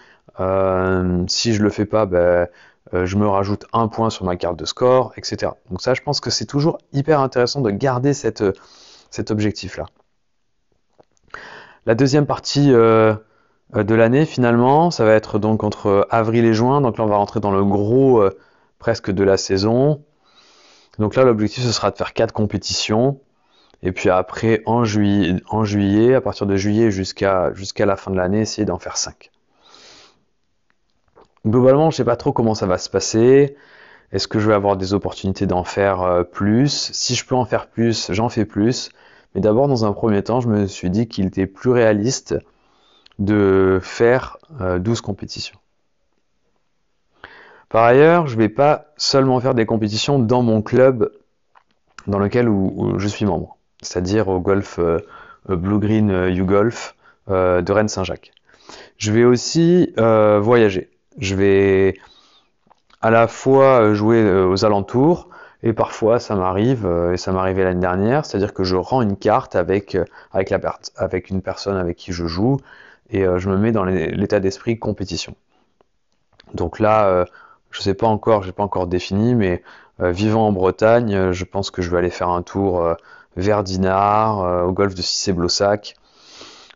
si 1.27 1.53
je 1.53 1.63
le 1.63 1.69
fais 1.69 1.85
pas, 1.85 2.05
bah, 2.05 2.47
je 2.93 3.15
me 3.17 3.27
rajoute 3.27 3.65
un 3.73 3.87
point 3.87 4.09
sur 4.09 4.25
ma 4.25 4.35
carte 4.35 4.57
de 4.57 4.65
score, 4.65 5.13
etc. 5.17 5.51
Donc 5.69 5.81
ça, 5.81 5.93
je 5.93 6.01
pense 6.01 6.19
que 6.19 6.31
c'est 6.31 6.45
toujours 6.45 6.79
hyper 6.91 7.19
intéressant 7.19 7.61
de 7.61 7.69
garder 7.69 8.13
cet 8.13 8.41
objectif-là. 9.29 9.85
La 11.87 11.95
deuxième 11.95 12.25
partie 12.25 12.73
euh, 12.73 13.15
de 13.73 13.95
l'année, 13.95 14.25
finalement, 14.25 14.91
ça 14.91 15.05
va 15.05 15.13
être 15.13 15.39
donc 15.39 15.63
entre 15.63 16.05
avril 16.11 16.43
et 16.43 16.53
juin. 16.53 16.81
Donc 16.81 16.97
là, 16.97 17.05
on 17.05 17.07
va 17.07 17.15
rentrer 17.15 17.39
dans 17.39 17.51
le 17.51 17.63
gros 17.63 18.21
euh, 18.21 18.37
presque 18.77 19.09
de 19.09 19.23
la 19.23 19.37
saison. 19.37 20.03
Donc 20.99 21.15
là, 21.15 21.23
l'objectif, 21.23 21.63
ce 21.63 21.71
sera 21.71 21.91
de 21.91 21.97
faire 21.97 22.13
quatre 22.13 22.33
compétitions. 22.33 23.19
Et 23.83 23.91
puis 23.91 24.09
après, 24.09 24.63
en 24.65 24.83
juillet, 24.83 26.15
à 26.15 26.21
partir 26.21 26.47
de 26.47 26.55
juillet 26.55 26.89
jusqu'à 26.89 27.53
jusqu'à 27.53 27.85
la 27.85 27.95
fin 27.95 28.11
de 28.11 28.17
l'année, 28.17 28.41
essayer 28.41 28.65
d'en 28.65 28.79
faire 28.79 28.97
cinq. 28.97 29.31
Globalement, 31.45 31.91
je 31.91 31.95
ne 31.95 31.97
sais 31.97 32.03
pas 32.03 32.15
trop 32.15 32.33
comment 32.33 32.55
ça 32.55 32.65
va 32.65 32.77
se 32.77 32.89
passer. 32.89 33.55
Est-ce 34.11 34.27
que 34.27 34.39
je 34.39 34.47
vais 34.47 34.53
avoir 34.53 34.77
des 34.77 34.93
opportunités 34.93 35.45
d'en 35.45 35.63
faire 35.63 36.01
euh, 36.01 36.23
plus? 36.23 36.91
Si 36.93 37.13
je 37.15 37.25
peux 37.25 37.35
en 37.35 37.45
faire 37.45 37.67
plus, 37.67 38.11
j'en 38.11 38.29
fais 38.29 38.45
plus. 38.45 38.89
Mais 39.35 39.41
d'abord, 39.41 39.67
dans 39.67 39.85
un 39.85 39.91
premier 39.93 40.23
temps, 40.23 40.39
je 40.39 40.47
me 40.47 40.65
suis 40.65 40.89
dit 40.89 41.07
qu'il 41.07 41.27
était 41.27 41.45
plus 41.45 41.71
réaliste 41.71 42.35
de 43.19 43.79
faire 43.81 44.37
12 44.59 44.99
euh, 44.99 45.01
compétitions. 45.01 45.57
Par 47.69 47.83
ailleurs, 47.83 48.27
je 48.27 48.35
ne 48.35 48.39
vais 48.39 48.49
pas 48.49 48.85
seulement 48.97 49.39
faire 49.39 49.53
des 49.53 49.65
compétitions 49.65 50.19
dans 50.19 50.41
mon 50.41 50.61
club 50.61 51.11
dans 52.07 52.19
lequel 52.19 52.49
je 52.97 53.07
suis 53.07 53.25
membre, 53.25 53.57
c'est-à-dire 53.81 54.29
au 54.29 54.39
golf 54.39 54.79
euh, 54.79 54.99
Blue 55.49 55.79
Green 55.79 56.09
U 56.29 56.43
Golf 56.43 56.95
euh, 57.29 57.61
de 57.61 57.71
Rennes 57.71 57.89
Saint-Jacques. 57.89 58.31
Je 58.97 59.11
vais 59.11 59.25
aussi 59.25 59.93
voyager. 59.97 60.89
Je 61.17 61.35
vais 61.35 61.95
à 63.01 63.11
la 63.11 63.27
fois 63.27 63.93
jouer 63.93 64.43
aux 64.43 64.65
alentours, 64.65 65.29
et 65.63 65.73
parfois, 65.73 66.19
ça 66.19 66.35
m'arrive, 66.35 66.85
euh, 66.85 67.13
et 67.13 67.17
ça 67.17 67.31
arrivé 67.31 67.63
l'année 67.63 67.81
dernière, 67.81 68.25
c'est-à-dire 68.25 68.53
que 68.53 68.63
je 68.63 68.75
rends 68.75 69.01
une 69.01 69.17
carte 69.17 69.55
avec, 69.55 69.95
euh, 69.95 70.05
avec, 70.31 71.29
une 71.29 71.41
personne 71.41 71.77
avec 71.77 71.97
qui 71.97 72.11
je 72.11 72.27
joue, 72.27 72.57
et 73.09 73.25
euh, 73.25 73.39
je 73.39 73.49
me 73.49 73.57
mets 73.57 73.71
dans 73.71 73.83
l'état 73.83 74.39
d'esprit 74.39 74.77
compétition. 74.77 75.35
Donc 76.53 76.79
là, 76.79 77.25
je 77.71 77.81
sais 77.81 77.93
pas 77.93 78.07
encore, 78.07 78.43
j'ai 78.43 78.51
pas 78.51 78.63
encore 78.63 78.87
défini, 78.87 79.35
mais 79.35 79.63
vivant 79.99 80.47
en 80.47 80.51
Bretagne, 80.51 81.31
je 81.31 81.43
pense 81.43 81.71
que 81.71 81.81
je 81.81 81.89
vais 81.89 81.97
aller 81.97 82.09
faire 82.09 82.29
un 82.29 82.43
tour 82.43 82.95
vers 83.35 83.63
Dinard, 83.63 84.65
au 84.67 84.71
golfe 84.71 84.95
de 84.95 85.01
Cissé-Blossac, 85.01 85.95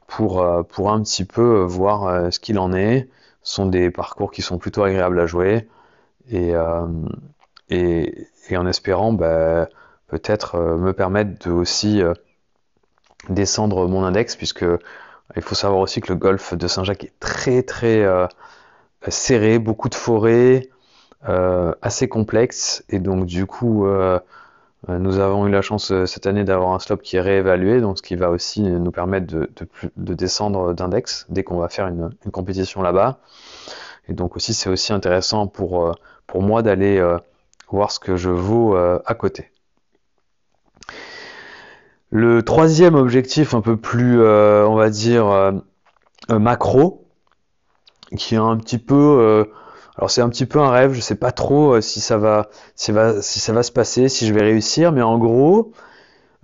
pour, 0.08 0.46
pour 0.70 0.92
un 0.92 1.02
petit 1.02 1.26
peu 1.26 1.62
voir 1.62 2.34
ce 2.34 2.40
qu'il 2.40 2.60
en 2.60 2.74
est. 2.74 3.10
Ce 3.44 3.56
sont 3.56 3.68
des 3.68 3.92
parcours 3.92 4.32
qui 4.32 4.42
sont 4.42 4.58
plutôt 4.58 4.84
agréables 4.84 5.20
à 5.20 5.28
jouer. 5.28 5.68
Et, 6.30 6.54
et, 7.70 8.58
en 8.58 8.68
espérant 8.68 9.14
bah, 9.14 9.68
peut-être 10.12 10.56
euh, 10.56 10.78
me 10.78 10.94
permettre 10.94 11.48
de 11.48 11.52
aussi 11.52 12.04
euh, 12.04 12.14
descendre 13.30 13.88
mon 13.88 14.04
index, 14.04 14.36
puisque 14.36 14.66
il 15.36 15.42
faut 15.42 15.56
savoir 15.56 15.80
aussi 15.80 16.02
que 16.02 16.12
le 16.12 16.20
golfe 16.20 16.54
de 16.54 16.68
Saint-Jacques 16.68 17.06
est 17.06 17.20
très 17.20 17.64
très 17.64 18.02
euh, 18.02 18.28
serré, 19.08 19.58
beaucoup 19.58 19.88
de 19.90 19.96
forêts, 19.96 20.70
assez 21.24 22.08
complexe, 22.08 22.84
et 22.90 23.00
donc 23.00 23.26
du 23.26 23.46
coup 23.46 23.86
nous 24.88 25.20
avons 25.20 25.48
eu 25.48 25.52
la 25.52 25.62
chance 25.62 25.94
cette 26.06 26.26
année 26.26 26.44
d'avoir 26.44 26.74
un 26.74 26.80
slope 26.80 27.02
qui 27.04 27.18
est 27.18 27.22
réévalué, 27.22 27.82
donc 27.82 27.98
ce 27.98 28.02
qui 28.02 28.16
va 28.16 28.32
aussi 28.32 28.62
nous 28.62 28.92
permettre 28.92 29.28
de, 29.28 29.50
de, 29.98 30.14
descendre 30.14 30.74
d'index 30.74 31.28
dès 31.30 31.44
qu'on 31.44 31.58
va 31.58 31.70
faire 31.70 31.88
une, 31.88 32.10
compétition 32.32 32.82
là-bas. 32.82 33.20
Et 34.08 34.14
donc 34.14 34.36
aussi 34.36 34.54
c'est 34.54 34.70
aussi 34.70 34.94
intéressant 34.94 35.46
pour, 35.46 35.96
pour 36.26 36.42
moi 36.42 36.64
d'aller 36.64 37.00
voir 37.72 37.92
ce 37.92 38.00
que 38.00 38.16
je 38.16 38.30
vaux 38.30 38.76
euh, 38.76 39.00
à 39.06 39.14
côté. 39.14 39.52
Le 42.10 42.44
troisième 42.44 42.96
objectif, 42.96 43.54
un 43.54 43.62
peu 43.62 43.78
plus, 43.78 44.22
euh, 44.22 44.68
on 44.68 44.76
va 44.76 44.90
dire, 44.90 45.28
euh, 45.28 45.52
macro, 46.30 47.08
qui 48.18 48.36
est 48.36 48.40
un 48.40 48.58
petit 48.58 48.78
peu, 48.78 49.48
alors 49.98 50.10
c'est 50.10 50.22
un 50.22 50.30
petit 50.30 50.46
peu 50.46 50.60
un 50.60 50.70
rêve, 50.70 50.94
je 50.94 51.02
sais 51.02 51.16
pas 51.16 51.32
trop 51.32 51.82
si 51.82 52.00
ça 52.00 52.18
va, 52.18 52.50
si, 52.76 52.92
ça 53.40 53.54
va 53.54 53.64
se 53.64 53.72
passer, 53.72 54.10
si 54.10 54.28
je 54.28 54.34
vais 54.34 54.42
réussir, 54.42 54.92
mais 54.92 55.02
en 55.02 55.18
gros, 55.18 55.74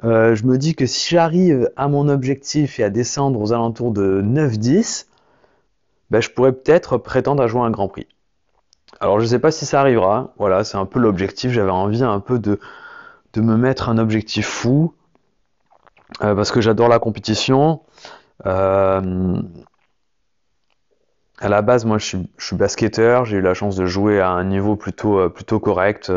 je 0.04 0.44
me 0.46 0.58
dis 0.58 0.75
que 0.75 0.86
si 0.86 1.10
j'arrive 1.10 1.72
à 1.75 1.88
mon 1.88 2.10
objectif 2.10 2.80
et 2.80 2.84
à 2.84 2.89
descendre 2.89 3.39
aux 3.39 3.54
alentours 3.54 3.92
de 3.92 4.22
9-10, 4.22 5.08
ben, 6.10 6.22
je 6.22 6.30
pourrais 6.30 6.54
peut-être 6.54 6.98
prétendre 6.98 7.44
à 7.44 7.48
jouer 7.48 7.62
un 7.62 7.72
Grand 7.72 7.88
Prix. 7.88 8.08
Alors 9.00 9.20
je 9.20 9.25
sais 9.25 9.39
pas 9.39 9.51
si 9.51 9.66
ça 9.66 9.82
arrivera. 9.82 10.34
Voilà, 10.38 10.63
c'est 10.63 10.77
un 10.77 10.86
peu 10.86 11.00
l'objectif. 11.00 11.51
J'avais 11.51 11.72
envie 11.72 12.04
un 12.04 12.20
peu 12.20 12.39
de, 12.39 12.60
me 13.36 13.56
mettre 13.56 13.89
un 13.89 14.00
objectif 14.00 14.48
fou. 14.48 14.96
Euh, 16.24 16.34
parce 16.34 16.51
que 16.51 16.62
j'adore 16.62 16.88
la 16.88 16.98
compétition. 16.98 17.82
Euh, 18.46 19.42
à 21.39 21.50
la 21.50 21.62
base, 21.62 21.86
moi, 21.86 21.98
je 21.98 22.17
suis, 22.38 22.56
basketteur. 22.56 23.25
J'ai 23.25 23.38
eu 23.38 23.41
la 23.41 23.53
chance 23.53 23.75
de 23.75 23.86
jouer 23.86 24.20
à 24.20 24.29
un 24.29 24.44
niveau 24.44 24.75
plutôt, 24.75 25.20
euh, 25.20 25.60
correct 25.60 26.12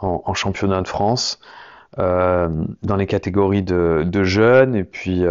en, 0.00 0.34
championnat 0.34 0.82
de 0.82 0.88
France, 0.88 1.40
dans 1.96 2.96
les 2.96 3.06
catégories 3.06 3.62
de, 3.62 4.22
jeunes 4.22 4.76
et 4.76 4.84
puis, 4.84 5.24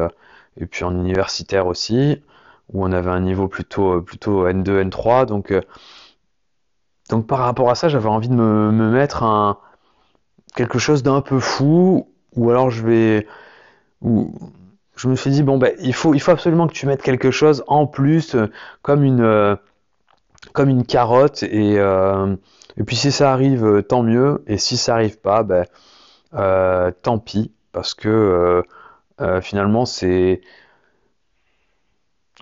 en 0.81 0.91
universitaire 0.91 1.67
aussi, 1.67 2.21
où 2.73 2.83
on 2.83 2.91
avait 2.91 3.11
un 3.11 3.21
niveau 3.21 3.47
plutôt, 3.47 4.01
plutôt 4.01 4.47
N2, 4.47 4.89
N3. 4.89 5.25
Donc 7.09 7.27
par 7.27 7.39
rapport 7.39 7.69
à 7.69 7.75
ça, 7.75 7.87
j'avais 7.87 8.09
envie 8.09 8.29
de 8.29 8.33
me, 8.33 8.71
mettre 8.91 9.23
un 9.23 9.57
quelque 10.55 10.79
chose 10.79 11.03
d'un 11.03 11.21
peu 11.21 11.39
fou, 11.39 12.09
ou 12.35 12.49
alors 12.49 12.69
je 12.69 12.85
vais, 12.85 13.27
je 14.97 15.07
me 15.07 15.15
suis 15.15 15.29
dit 15.29 15.43
bon 15.43 15.57
ben 15.57 15.73
il 15.79 15.93
faut 15.93 16.13
il 16.13 16.19
faut 16.19 16.31
absolument 16.31 16.67
que 16.67 16.73
tu 16.73 16.87
mettes 16.87 17.01
quelque 17.03 17.31
chose 17.31 17.63
en 17.67 17.85
plus, 17.85 18.35
euh, 18.35 18.47
comme 18.81 19.03
une 19.03 19.21
euh, 19.21 19.55
comme 20.53 20.69
une 20.69 20.85
carotte 20.85 21.43
et 21.43 21.79
euh, 21.79 22.35
et 22.77 22.83
puis 22.83 22.95
si 22.95 23.11
ça 23.11 23.31
arrive 23.31 23.83
tant 23.83 24.03
mieux 24.03 24.43
et 24.47 24.57
si 24.57 24.75
ça 24.75 24.95
arrive 24.95 25.19
pas 25.19 25.43
ben 25.43 25.65
tant 27.03 27.19
pis 27.19 27.51
parce 27.71 27.93
que 27.93 28.63
finalement 29.41 29.85
c'est 29.85 30.41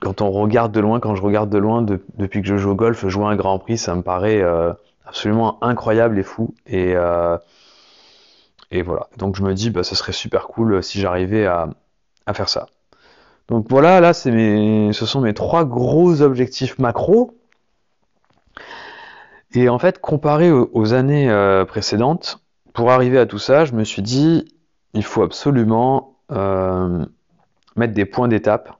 quand 0.02 0.22
on 0.22 0.32
regarde 0.32 0.72
de 0.74 0.80
loin, 0.82 1.00
quand 1.00 1.16
je 1.16 1.22
regarde 1.22 1.50
de 1.50 1.58
loin 1.58 1.86
depuis 2.18 2.42
que 2.42 2.48
je 2.48 2.58
joue 2.58 2.72
au 2.72 2.76
golf, 2.76 3.08
jouer 3.08 3.26
un 3.26 3.36
Grand 3.36 3.60
Prix, 3.60 3.78
ça 3.78 3.96
me 3.96 4.02
paraît 4.02 4.44
absolument 5.06 5.58
incroyable 5.64 6.20
et 6.20 6.24
fou. 6.24 6.54
Et, 6.68 6.96
voilà. 8.82 9.08
Donc 9.18 9.38
je 9.38 9.44
me 9.44 9.54
dis, 9.54 9.70
bah, 9.70 9.84
ce 9.84 9.96
serait 9.96 10.12
super 10.12 10.48
cool 10.48 10.84
si 10.84 11.00
j'arrivais 11.00 11.46
à, 11.46 11.70
faire 12.34 12.50
ça. 12.50 12.68
Donc 13.48 13.68
voilà, 13.70 14.00
là, 14.02 14.14
c'est 14.14 14.32
mes, 14.32 14.92
ce 14.94 15.06
sont 15.06 15.22
mes 15.22 15.34
trois 15.34 15.66
gros 15.66 16.22
objectifs 16.22 16.80
macro. 16.80 17.38
Et 19.54 19.70
en 19.70 19.80
fait, 19.80 20.00
comparé 20.00 20.52
aux, 20.52 20.94
années 20.94 21.30
euh, 21.30 21.64
précédentes, 21.64 22.40
pour 22.74 22.92
arriver 22.92 23.20
à 23.20 23.26
tout 23.26 23.38
ça, 23.38 23.64
je 23.64 23.74
me 23.74 23.84
suis 23.84 24.02
dit, 24.02 24.46
il 24.94 25.04
faut 25.04 25.24
absolument 25.24 26.18
mettre 27.76 27.94
des 27.94 28.06
points 28.06 28.28
d'étape 28.28 28.78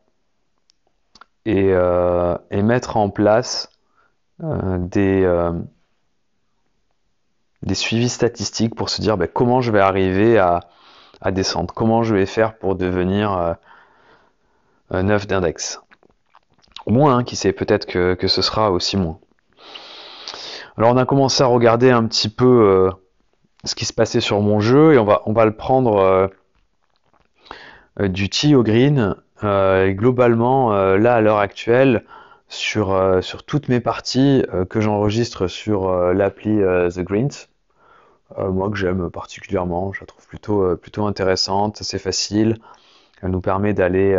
euh, 1.48 2.38
et, 2.50 2.64
mettre 2.64 2.98
en 2.98 3.10
place 3.12 3.70
euh, 4.44 4.80
des, 4.80 5.24
euh, 5.24 5.52
des 7.62 7.76
suivis 7.76 8.10
statistiques 8.10 8.74
pour 8.74 8.90
se 8.90 9.00
dire 9.02 9.16
ben, 9.16 9.28
comment 9.32 9.62
je 9.62 9.72
vais 9.72 9.80
arriver 9.80 10.40
à, 10.40 10.62
à 11.22 11.32
descendre. 11.32 11.74
Comment 11.74 12.04
je 12.04 12.16
vais 12.16 12.26
faire 12.26 12.58
pour 12.58 12.76
devenir 12.76 13.56
9 14.92 15.28
d'index? 15.28 15.82
Moins, 16.88 17.18
hein, 17.18 17.24
qui 17.24 17.36
sait, 17.36 17.52
peut-être 17.52 17.86
que, 17.86 18.28
ce 18.28 18.42
sera 18.42 18.72
aussi 18.72 18.98
moins. 18.98 19.20
Alors 20.78 20.92
on 20.92 20.98
a 20.98 21.06
commencé 21.06 21.42
à 21.42 21.48
regarder 21.48 21.90
un 21.90 22.06
petit 22.06 22.30
peu 22.30 22.92
ce 23.64 23.76
qui 23.76 23.86
se 23.86 23.94
passait 23.94 24.22
sur 24.22 24.42
mon 24.42 24.60
jeu 24.60 24.94
et 24.94 24.98
on 24.98 25.06
va, 25.06 25.22
on 25.26 25.34
va 25.34 25.46
le 25.46 25.56
prendre 25.56 26.30
du 28.00 28.30
tee 28.30 28.56
au 28.56 28.64
green. 28.64 29.16
globalement, 29.42 30.72
là 30.96 31.16
à 31.16 31.22
l'heure 31.22 31.40
actuelle, 31.40 32.04
sur, 32.48 32.92
euh, 32.92 33.22
sur 33.22 33.44
toutes 33.44 33.70
mes 33.70 33.80
parties 33.80 34.44
euh, 34.54 34.66
que 34.66 34.82
j'enregistre 34.82 35.48
sur 35.48 35.90
euh, 35.90 36.14
l'appli 36.14 36.60
The 36.60 37.00
Greens. 37.00 37.48
Moi 38.38 38.70
que 38.70 38.78
j'aime 38.78 39.10
particulièrement, 39.10 39.94
je 39.94 40.02
la 40.02 40.08
trouve 40.08 40.28
plutôt, 40.28 40.76
plutôt 40.78 41.06
intéressante, 41.06 41.82
assez 41.82 42.00
facile. 42.00 42.58
Elle 43.22 43.32
nous 43.32 43.42
permet 43.42 43.74
d'aller 43.74 44.16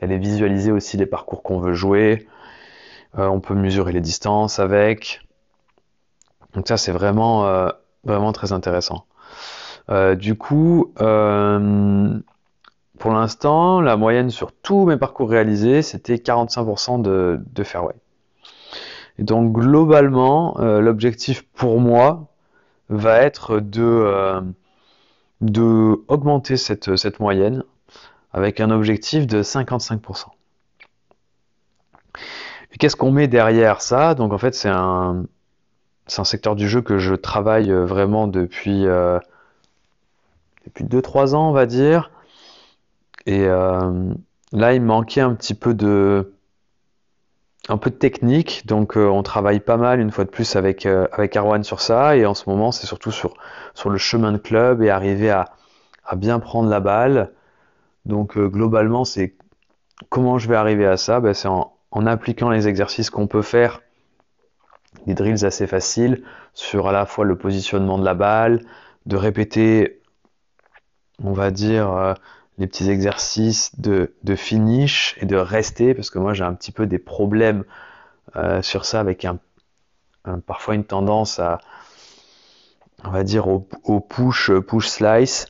d'aller 0.00 0.18
visualiser 0.18 0.70
aussi 0.70 0.96
les 0.96 1.06
parcours 1.06 1.42
qu'on 1.42 1.58
veut 1.58 1.74
jouer. 1.74 2.28
on 3.14 3.40
peut 3.40 3.54
mesurer 3.54 3.92
les 3.92 4.00
distances 4.00 4.58
avec. 4.58 5.22
Donc 6.54 6.68
ça 6.68 6.76
c'est 6.76 6.92
vraiment, 6.92 7.70
vraiment 8.04 8.32
très 8.32 8.52
intéressant. 8.52 9.06
du 10.16 10.36
coup, 10.36 10.92
pour 12.98 13.12
l'instant, 13.12 13.80
la 13.80 13.96
moyenne 13.96 14.30
sur 14.30 14.52
tous 14.52 14.84
mes 14.84 14.96
parcours 14.96 15.30
réalisés, 15.30 15.82
c'était 15.82 16.16
45% 16.16 17.00
de, 17.00 17.62
fairway. 17.62 17.94
Donc 19.18 19.52
globalement, 19.52 20.58
euh, 20.60 20.80
l'objectif 20.80 21.42
pour 21.54 21.80
moi 21.80 22.28
va 22.88 23.20
être 23.20 23.60
de, 23.60 23.82
euh, 23.82 24.40
augmenter 26.08 26.56
cette, 26.56 27.20
moyenne 27.20 27.64
avec 28.32 28.60
un 28.60 28.70
objectif 28.70 29.26
de 29.26 29.42
55%. 29.42 30.26
Et 32.72 32.78
qu'est-ce 32.78 32.96
qu'on 32.96 33.12
met 33.12 33.28
derrière 33.28 33.80
ça? 33.80 34.14
Donc 34.14 34.32
en 34.32 34.38
fait, 34.38 34.54
c'est 34.54 34.68
un, 34.68 35.24
un 36.16 36.24
secteur 36.24 36.56
du 36.56 36.68
jeu 36.68 36.82
que 36.82 36.98
je 36.98 37.14
travaille 37.14 37.70
vraiment 37.70 38.26
depuis, 38.26 38.86
euh, 38.86 39.18
depuis 40.66 40.84
2-3 40.84 41.34
ans, 41.34 41.48
on 41.48 41.52
va 41.52 41.66
dire. 41.66 42.10
Et 43.26 43.46
euh, 43.46 44.12
là, 44.52 44.74
il 44.74 44.82
manquait 44.82 45.20
un 45.20 45.34
petit 45.34 45.54
peu 45.54 45.74
de, 45.74 46.32
un 47.68 47.76
peu 47.76 47.90
de 47.90 47.96
technique. 47.96 48.66
Donc, 48.66 48.96
euh, 48.96 49.06
on 49.06 49.22
travaille 49.22 49.60
pas 49.60 49.76
mal 49.76 50.00
une 50.00 50.10
fois 50.10 50.24
de 50.24 50.30
plus 50.30 50.56
avec 50.56 50.86
euh, 50.86 51.06
avec 51.12 51.36
Arwan 51.36 51.62
sur 51.64 51.80
ça. 51.80 52.16
Et 52.16 52.26
en 52.26 52.34
ce 52.34 52.48
moment, 52.48 52.72
c'est 52.72 52.86
surtout 52.86 53.12
sur 53.12 53.34
le 53.90 53.98
chemin 53.98 54.32
de 54.32 54.38
club 54.38 54.82
et 54.82 54.90
arriver 54.90 55.30
à, 55.30 55.46
bien 56.16 56.40
prendre 56.40 56.70
la 56.70 56.80
balle. 56.80 57.32
Donc, 58.06 58.38
globalement, 58.38 59.04
c'est 59.04 59.36
comment 60.08 60.38
je 60.38 60.48
vais 60.48 60.56
arriver 60.56 60.86
à 60.86 60.96
ça? 60.96 61.20
Ben, 61.20 61.34
C'est 61.34 61.48
en 61.48 62.06
appliquant 62.06 62.50
les 62.50 62.68
exercices 62.68 63.10
qu'on 63.10 63.26
peut 63.26 63.42
faire, 63.42 63.82
des 65.06 65.14
drills 65.14 65.44
assez 65.44 65.66
faciles 65.66 66.22
sur 66.54 66.88
à 66.88 66.92
la 66.92 67.04
fois 67.04 67.24
le 67.26 67.36
positionnement 67.36 67.98
de 67.98 68.04
la 68.04 68.14
balle, 68.14 68.64
de 69.06 69.16
répéter, 69.16 70.00
on 71.22 71.32
va 71.32 71.50
dire 71.50 72.14
les 72.58 72.66
petits 72.66 72.90
exercices 72.90 73.78
de, 73.78 74.10
finish 74.34 75.16
et 75.20 75.26
de 75.26 75.36
rester, 75.36 75.94
parce 75.94 76.10
que 76.10 76.18
moi 76.18 76.34
j'ai 76.34 76.44
un 76.44 76.54
petit 76.54 76.72
peu 76.72 76.86
des 76.86 76.98
problèmes 76.98 77.64
euh, 78.36 78.62
sur 78.62 78.84
ça 78.84 79.00
avec 79.00 79.24
un, 79.24 79.38
parfois 80.46 80.74
une 80.74 80.84
tendance 80.84 81.38
à, 81.38 81.60
on 83.04 83.10
va 83.10 83.22
dire, 83.22 83.46
au, 83.48 84.00
push, 84.00 84.50
push 84.66 84.88
slice, 84.88 85.46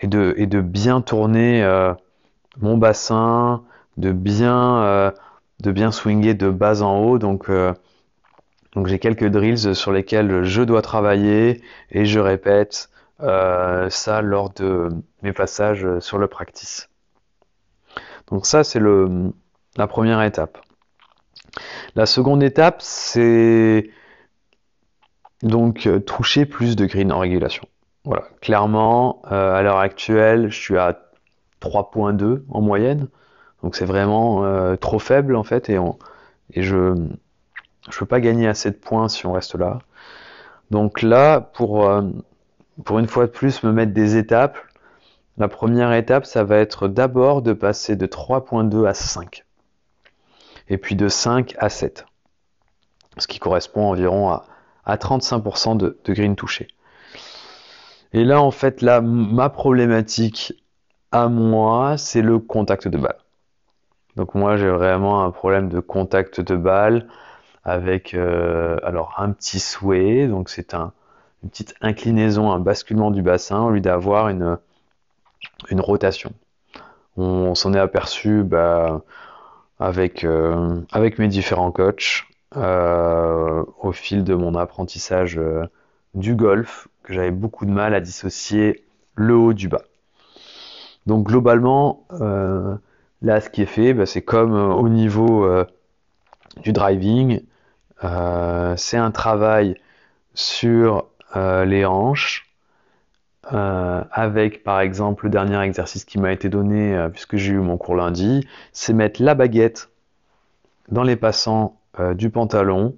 et 0.00 0.06
de, 0.06 0.60
bien 0.60 1.00
tourner 1.00 1.62
euh, 1.62 1.92
mon 2.58 2.76
bassin, 2.76 3.62
de 3.96 4.12
bien, 4.12 4.82
euh, 4.82 5.10
de 5.60 5.72
bien 5.72 5.90
swinger 5.92 6.34
de 6.34 6.50
bas 6.50 6.82
en 6.82 6.98
haut. 6.98 7.18
Donc, 7.18 7.50
donc 8.74 8.86
j'ai 8.86 8.98
quelques 8.98 9.28
drills 9.28 9.74
sur 9.74 9.92
lesquels 9.92 10.44
je 10.44 10.62
dois 10.62 10.82
travailler 10.82 11.62
et 11.90 12.04
je 12.04 12.20
répète 12.20 12.90
euh, 12.90 12.93
ça 13.20 14.22
lors 14.22 14.50
de 14.50 14.88
mes 15.22 15.32
passages 15.32 15.86
sur 16.00 16.18
le 16.18 16.26
practice. 16.26 16.88
Donc 18.28 18.46
ça, 18.46 18.64
c'est 18.64 18.80
la 19.76 19.86
première 19.86 20.22
étape. 20.22 20.58
La 21.94 22.06
seconde 22.06 22.42
étape, 22.42 22.82
c'est 22.82 23.90
donc 25.42 25.86
euh, 25.86 26.00
toucher 26.00 26.46
plus 26.46 26.74
de 26.74 26.86
green 26.86 27.12
en 27.12 27.18
régulation. 27.18 27.66
Voilà, 28.04 28.24
clairement, 28.40 29.22
euh, 29.30 29.54
à 29.54 29.62
l'heure 29.62 29.78
actuelle, 29.78 30.50
je 30.50 30.58
suis 30.58 30.78
à 30.78 30.98
3.2 31.60 32.44
en 32.48 32.60
moyenne, 32.60 33.08
donc 33.62 33.76
c'est 33.76 33.86
vraiment 33.86 34.76
trop 34.76 34.98
faible 34.98 35.36
en 35.36 35.44
fait, 35.44 35.70
et, 35.70 35.78
et 36.52 36.62
je 36.62 36.76
ne 36.76 37.08
peux 37.98 38.04
pas 38.04 38.20
gagner 38.20 38.46
assez 38.46 38.70
de 38.70 38.76
points 38.76 39.08
si 39.08 39.24
on 39.24 39.32
reste 39.32 39.54
là. 39.54 39.78
Donc 40.70 41.00
là, 41.00 41.40
pour 41.40 41.88
pour 42.82 42.98
une 42.98 43.06
fois 43.06 43.26
de 43.26 43.30
plus 43.30 43.62
me 43.62 43.72
mettre 43.72 43.92
des 43.92 44.16
étapes. 44.16 44.58
La 45.36 45.48
première 45.48 45.92
étape, 45.92 46.26
ça 46.26 46.44
va 46.44 46.58
être 46.58 46.88
d'abord 46.88 47.42
de 47.42 47.52
passer 47.52 47.96
de 47.96 48.06
3.2 48.06 48.86
à 48.86 48.94
5. 48.94 49.44
Et 50.68 50.78
puis 50.78 50.96
de 50.96 51.08
5 51.08 51.54
à 51.58 51.68
7. 51.68 52.06
Ce 53.18 53.26
qui 53.26 53.38
correspond 53.38 53.90
environ 53.90 54.30
à, 54.30 54.96
35% 54.96 55.76
de, 55.76 55.98
green 56.08 56.36
touché. 56.36 56.68
Et 58.12 58.24
là, 58.24 58.40
en 58.40 58.50
fait, 58.50 58.82
là, 58.82 59.00
ma 59.00 59.50
problématique 59.50 60.54
à 61.10 61.28
moi, 61.28 61.96
c'est 61.96 62.22
le 62.22 62.38
contact 62.38 62.88
de 62.88 62.98
balle. 62.98 63.18
Donc 64.16 64.34
moi, 64.34 64.56
j'ai 64.56 64.70
vraiment 64.70 65.24
un 65.24 65.30
problème 65.30 65.68
de 65.68 65.80
contact 65.80 66.40
de 66.40 66.56
balle 66.56 67.08
avec 67.64 68.14
euh, 68.14 68.76
alors 68.84 69.14
un 69.18 69.32
petit 69.32 69.58
souhait. 69.58 70.28
Donc 70.28 70.48
c'est 70.48 70.74
un, 70.74 70.92
une 71.44 71.50
petite 71.50 71.74
inclinaison, 71.82 72.50
un 72.52 72.58
basculement 72.58 73.10
du 73.10 73.20
bassin 73.20 73.62
au 73.62 73.70
lieu 73.70 73.80
d'avoir 73.80 74.30
une, 74.30 74.58
une 75.70 75.80
rotation. 75.80 76.32
On, 77.16 77.54
s'en 77.54 77.74
est 77.74 77.78
aperçu 77.78 78.42
bah, 78.42 79.02
avec, 79.78 80.24
euh, 80.24 80.80
avec 80.90 81.18
mes 81.18 81.28
différents 81.28 81.70
coachs 81.70 82.24
euh, 82.56 83.62
au 83.80 83.92
fil 83.92 84.24
de 84.24 84.34
mon 84.34 84.54
apprentissage 84.54 85.38
euh, 85.38 85.66
du 86.14 86.34
golf 86.34 86.88
que 87.02 87.12
j'avais 87.12 87.30
beaucoup 87.30 87.66
de 87.66 87.70
mal 87.70 87.94
à 87.94 88.00
dissocier 88.00 88.84
le 89.14 89.36
haut 89.36 89.52
du 89.52 89.68
bas. 89.68 89.82
Donc 91.06 91.26
globalement, 91.26 92.06
là 93.20 93.40
ce 93.42 93.50
qui 93.50 93.60
est 93.60 93.66
fait, 93.66 93.92
bah, 93.92 94.06
c'est 94.06 94.22
comme 94.22 94.54
au 94.54 94.88
niveau 94.88 95.46
du 96.62 96.72
driving, 96.72 97.42
c'est 98.00 98.96
un 98.96 99.10
travail 99.10 99.76
sur 100.32 101.06
euh, 101.36 101.64
les 101.64 101.84
hanches, 101.84 102.48
euh, 103.52 104.02
avec 104.10 104.62
par 104.62 104.80
exemple 104.80 105.24
le 105.24 105.30
dernier 105.30 105.60
exercice 105.62 106.04
qui 106.04 106.18
m'a 106.18 106.32
été 106.32 106.48
donné 106.48 106.96
euh, 106.96 107.08
puisque 107.08 107.36
j'ai 107.36 107.52
eu 107.52 107.58
mon 107.58 107.76
cours 107.76 107.96
lundi, 107.96 108.46
c'est 108.72 108.92
mettre 108.92 109.22
la 109.22 109.34
baguette 109.34 109.90
dans 110.88 111.02
les 111.02 111.16
passants 111.16 111.78
du 112.16 112.28
pantalon 112.28 112.96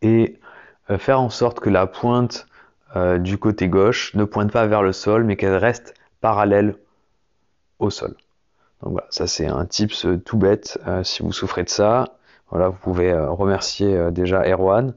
et 0.00 0.38
faire 0.96 1.20
en 1.20 1.28
sorte 1.28 1.58
que 1.58 1.68
la 1.68 1.88
pointe 1.88 2.46
du 3.18 3.36
côté 3.36 3.68
gauche 3.68 4.14
ne 4.14 4.22
pointe 4.22 4.52
pas 4.52 4.64
vers 4.68 4.80
le 4.80 4.92
sol 4.92 5.24
mais 5.24 5.34
qu'elle 5.34 5.56
reste 5.56 5.92
parallèle 6.20 6.76
au 7.80 7.90
sol. 7.90 8.14
Donc 8.80 8.92
voilà, 8.92 9.08
ça 9.10 9.26
c'est 9.26 9.46
un 9.46 9.66
tips 9.66 10.06
tout 10.24 10.38
bête 10.38 10.78
si 11.02 11.24
vous 11.24 11.32
souffrez 11.32 11.64
de 11.64 11.68
ça. 11.68 12.16
Voilà, 12.54 12.68
vous 12.68 12.78
pouvez 12.78 13.10
euh, 13.10 13.30
remercier 13.30 13.96
euh, 13.96 14.12
déjà 14.12 14.48
Erwan. 14.48 14.94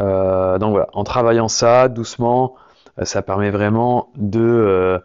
Euh, 0.00 0.58
donc 0.58 0.72
voilà, 0.72 0.88
en 0.92 1.04
travaillant 1.04 1.46
ça 1.46 1.88
doucement, 1.88 2.56
ça 3.04 3.22
permet 3.22 3.50
vraiment 3.50 4.10
de 4.16 5.00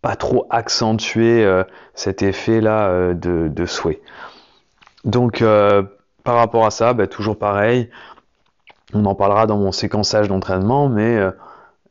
pas 0.00 0.14
trop 0.14 0.46
accentuer 0.50 1.44
cet 1.94 2.22
effet 2.22 2.60
là 2.60 3.14
de, 3.14 3.66
souhait. 3.66 4.00
Donc 5.04 5.42
par 5.42 6.36
rapport 6.36 6.66
à 6.66 6.70
ça, 6.70 6.92
bah, 6.92 7.06
toujours 7.06 7.38
pareil, 7.38 7.88
on 8.92 9.04
en 9.06 9.14
parlera 9.14 9.46
dans 9.46 9.56
mon 9.56 9.72
séquençage 9.72 10.28
d'entraînement, 10.28 10.88
mais 10.88 11.18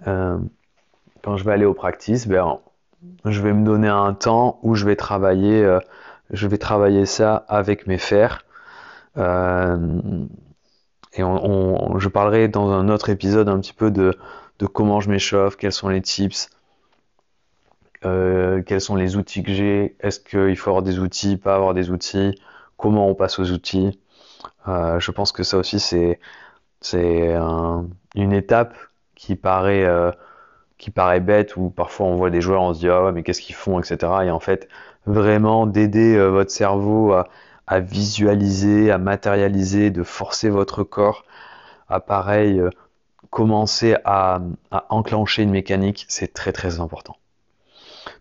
quand 0.05 1.35
je 1.37 1.43
vais 1.43 1.51
aller 1.51 1.65
au 1.65 1.73
practice, 1.73 2.27
ben, 2.27 2.59
je 3.25 3.41
vais 3.41 3.53
me 3.53 3.65
donner 3.65 3.87
un 3.87 4.13
temps 4.13 4.59
où 4.63 4.75
je 4.75 4.85
vais 4.85 4.95
travailler, 4.95 5.63
euh, 5.63 5.79
je 6.31 6.47
vais 6.47 6.57
travailler 6.57 7.05
ça 7.05 7.45
avec 7.47 7.87
mes 7.87 7.97
fers. 7.97 8.45
Euh, 9.17 10.25
et 11.13 11.21
je 11.21 12.07
parlerai 12.07 12.47
dans 12.47 12.71
un 12.71 12.87
autre 12.89 13.09
épisode 13.09 13.49
un 13.49 13.59
petit 13.59 13.73
peu 13.73 13.91
de, 13.91 14.17
comment 14.73 15.01
je 15.01 15.09
m'échauffe, 15.09 15.57
quels 15.57 15.73
sont 15.73 15.89
les 15.89 16.01
tips, 16.01 16.49
euh, 18.05 18.61
quels 18.63 18.79
sont 18.79 18.95
les 18.95 19.17
outils 19.17 19.43
que 19.43 19.51
j'ai, 19.51 19.97
est-ce 19.99 20.19
qu'il 20.19 20.55
faut 20.55 20.69
avoir 20.69 20.83
des 20.83 20.99
outils, 20.99 21.35
pas 21.35 21.55
avoir 21.55 21.73
des 21.73 21.89
outils, 21.89 22.39
comment 22.77 23.09
on 23.09 23.15
passe 23.15 23.39
aux 23.39 23.51
outils. 23.51 23.99
je 24.67 25.11
pense 25.11 25.31
que 25.33 25.43
ça 25.43 25.57
aussi 25.57 25.79
c'est 25.79 26.19
c'est 26.79 27.35
une 28.15 28.31
étape 28.31 28.75
qui 29.15 29.35
paraît, 29.35 29.85
qui 30.81 30.91
paraît 30.91 31.19
bête, 31.21 31.55
ou 31.57 31.69
parfois 31.69 32.07
on 32.07 32.15
voit 32.15 32.31
des 32.31 32.41
joueurs, 32.41 32.63
on 32.63 32.73
se 32.73 32.79
dit 32.79 32.89
ah 32.89 33.05
ouais, 33.05 33.11
mais 33.11 33.23
qu'est-ce 33.23 33.41
qu'ils 33.41 33.55
font, 33.55 33.79
etc. 33.79 33.97
Et 34.25 34.31
en 34.31 34.39
fait, 34.39 34.67
vraiment 35.05 35.67
d'aider 35.67 36.19
votre 36.27 36.51
cerveau 36.51 37.13
à, 37.13 37.79
visualiser, 37.79 38.91
à 38.91 38.97
matérialiser, 38.97 39.91
de 39.91 40.03
forcer 40.03 40.49
votre 40.49 40.83
corps 40.83 41.23
à 41.87 41.99
pareil 41.99 42.61
commencer 43.31 43.95
à, 44.05 44.41
enclencher 44.89 45.41
une 45.41 45.51
mécanique, 45.51 46.05
c'est 46.07 46.33
très 46.33 46.51
très 46.51 46.79
important. 46.79 47.15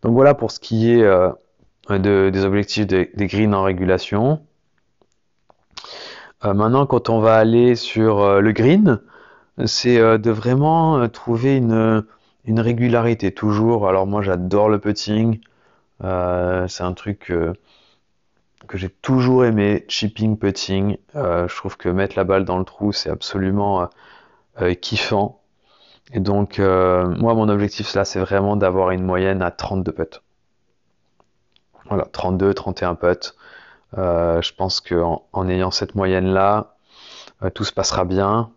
Donc 0.03 0.13
voilà 0.13 0.35
pour 0.35 0.51
ce 0.51 0.61
qui 0.61 0.93
est 0.93 1.03
euh, 1.03 1.33
des 1.89 2.45
objectifs 2.45 2.87
des 2.87 3.27
greens 3.27 3.55
en 3.55 3.63
régulation. 3.63 4.41
Euh, 6.45 6.55
maintenant, 6.55 6.87
quand 6.87 7.11
on 7.11 7.21
va 7.21 7.37
aller 7.37 7.75
sur 7.75 8.21
euh, 8.21 8.41
le 8.41 8.53
green, 8.53 9.01
c'est 9.67 9.99
de 9.99 10.31
vraiment 10.31 11.07
trouver 11.11 11.57
une, 11.57 12.03
une, 12.45 12.61
régularité 12.61 13.33
toujours. 13.33 13.89
Alors 13.89 14.07
moi, 14.07 14.23
j'adore 14.23 14.69
le 14.69 14.79
putting. 14.79 15.41
c'est 16.01 16.83
un 16.83 16.93
truc 16.95 17.33
que 18.69 18.79
j'ai 18.79 18.91
toujours 18.91 19.45
aimé, 19.45 19.85
chipping, 19.89 20.37
putting. 20.39 20.97
je 21.15 21.57
trouve 21.57 21.77
que 21.77 21.89
mettre 21.89 22.17
la 22.17 22.25
balle 22.25 22.45
dans 22.45 22.59
le 22.59 22.65
trou, 22.65 22.93
c'est 22.93 23.11
absolument 23.11 23.89
euh, 24.61 24.75
kiffant. 24.75 25.41
Et 26.13 26.21
donc, 26.21 26.59
euh, 26.59 27.07
moi, 27.17 27.35
mon 27.35 27.49
objectif 27.49 27.95
là, 27.95 28.05
c'est 28.05 28.19
vraiment 28.21 28.57
d'avoir 28.57 28.91
une 28.91 29.05
moyenne 29.05 29.43
à 29.43 29.51
32 29.51 29.93
putts. 29.93 30.23
Voilà, 31.87 32.05
32, 32.13 32.53
31 32.53 32.95
putts. 32.97 33.37
Euh, 33.97 34.43
je 34.43 34.53
pense 34.55 34.81
qu'en 34.81 35.25
en, 35.33 35.49
ayant 35.49 35.71
cette 35.71 35.95
moyenne-là, 35.95 36.75
tout 37.55 37.65
se 37.65 37.73
passera 37.73 38.05
bien. 38.05 38.51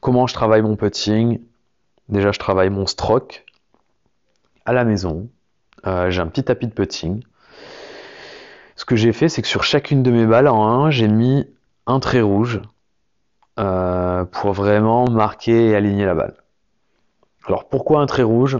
Comment 0.00 0.26
je 0.26 0.34
travaille 0.34 0.62
mon 0.62 0.76
putting? 0.76 1.40
Déjà, 2.08 2.32
je 2.32 2.38
travaille 2.38 2.70
mon 2.70 2.86
stroke 2.86 3.44
à 4.64 4.72
la 4.72 4.84
maison. 4.84 5.28
j'ai 5.84 6.20
un 6.20 6.26
petit 6.26 6.44
tapis 6.44 6.66
de 6.66 6.72
putting. 6.72 7.22
Ce 8.76 8.84
que 8.84 8.96
j'ai 8.96 9.12
fait, 9.12 9.28
c'est 9.28 9.42
que 9.42 9.48
sur 9.48 9.62
chacune 9.62 10.02
de 10.02 10.10
mes 10.10 10.26
balles 10.26 10.48
en 10.48 10.66
1, 10.86 10.90
j'ai 10.90 11.08
mis 11.08 11.46
un 11.86 12.00
trait 12.00 12.22
rouge 12.22 12.60
euh, 13.58 14.24
pour 14.24 14.52
vraiment 14.52 15.08
marquer 15.08 15.68
et 15.68 15.76
aligner 15.76 16.04
la 16.04 16.14
balle. 16.14 16.34
Alors 17.46 17.68
pourquoi 17.68 18.00
un 18.00 18.06
trait 18.06 18.22
rouge? 18.22 18.58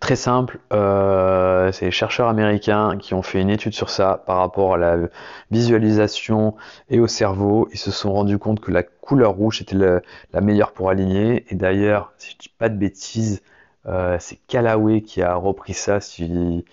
Très 0.00 0.16
simple, 0.16 0.58
euh, 0.72 1.72
c'est 1.72 1.86
les 1.86 1.90
chercheurs 1.90 2.28
américains 2.28 2.98
qui 2.98 3.14
ont 3.14 3.22
fait 3.22 3.40
une 3.40 3.48
étude 3.48 3.72
sur 3.72 3.88
ça 3.88 4.22
par 4.26 4.38
rapport 4.38 4.74
à 4.74 4.76
la 4.76 4.96
visualisation 5.50 6.54
et 6.90 7.00
au 7.00 7.06
cerveau. 7.06 7.68
Ils 7.72 7.78
se 7.78 7.90
sont 7.90 8.12
rendus 8.12 8.38
compte 8.38 8.60
que 8.60 8.70
la 8.70 8.82
couleur 8.82 9.32
rouge 9.32 9.62
était 9.62 9.76
la 9.76 10.40
meilleure 10.40 10.72
pour 10.72 10.90
aligner. 10.90 11.46
Et 11.50 11.54
d'ailleurs, 11.54 12.12
si 12.18 12.32
je 12.32 12.36
dis 12.36 12.48
pas 12.58 12.68
de 12.68 12.76
bêtises, 12.76 13.42
euh, 13.86 14.16
c'est 14.20 14.38
Callaway 14.48 15.00
qui 15.00 15.22
a 15.22 15.34
repris 15.34 15.74
ça, 15.74 16.00
si, 16.00 16.64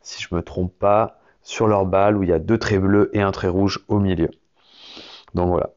si 0.00 0.22
je 0.22 0.34
me 0.34 0.42
trompe 0.42 0.72
pas, 0.78 1.20
sur 1.42 1.68
leur 1.68 1.86
balle 1.86 2.16
où 2.16 2.22
il 2.24 2.30
y 2.30 2.32
a 2.32 2.38
deux 2.38 2.58
traits 2.58 2.80
bleus 2.80 3.10
et 3.12 3.22
un 3.22 3.30
trait 3.32 3.48
rouge 3.48 3.84
au 3.88 4.00
milieu. 4.00 4.30
Donc 5.34 5.48
voilà. 5.48 5.70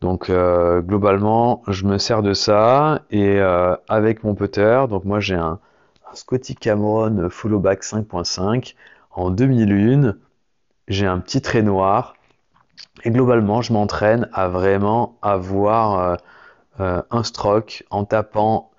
Donc 0.00 0.30
euh, 0.30 0.80
globalement, 0.80 1.62
je 1.68 1.84
me 1.84 1.98
sers 1.98 2.22
de 2.22 2.32
ça 2.32 3.02
et 3.10 3.40
avec 3.88 4.24
mon 4.24 4.34
putter, 4.34 4.86
donc 4.88 5.04
moi 5.04 5.20
j'ai 5.20 5.34
un, 5.34 5.58
Scotty 6.14 6.54
Cameron 6.54 7.28
Followback 7.30 7.82
5.5 7.82 8.74
en 9.10 9.30
2001, 9.30 10.14
j'ai 10.88 11.06
un 11.06 11.18
petit 11.18 11.40
trait 11.40 11.62
noir 11.62 12.14
et 13.04 13.10
globalement 13.10 13.62
je 13.62 13.72
m'entraîne 13.72 14.28
à 14.32 14.48
vraiment 14.48 15.18
avoir 15.22 16.18
euh, 16.80 17.02
un 17.10 17.22
stroke 17.22 17.84
en 17.90 18.04
tapant 18.04 18.70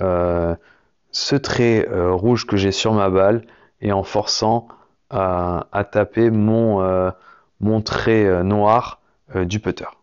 ce 0.00 1.34
trait 1.34 1.88
rouge 1.90 2.46
que 2.46 2.56
j'ai 2.56 2.70
sur 2.70 2.92
ma 2.92 3.10
balle 3.10 3.44
et 3.80 3.90
en 3.90 4.04
forçant 4.04 4.68
à, 5.10 5.66
à 5.72 5.84
taper 5.84 6.30
mon, 6.30 7.12
mon 7.60 7.80
trait 7.80 8.44
noir 8.44 9.00
du 9.34 9.58
putter. 9.58 9.97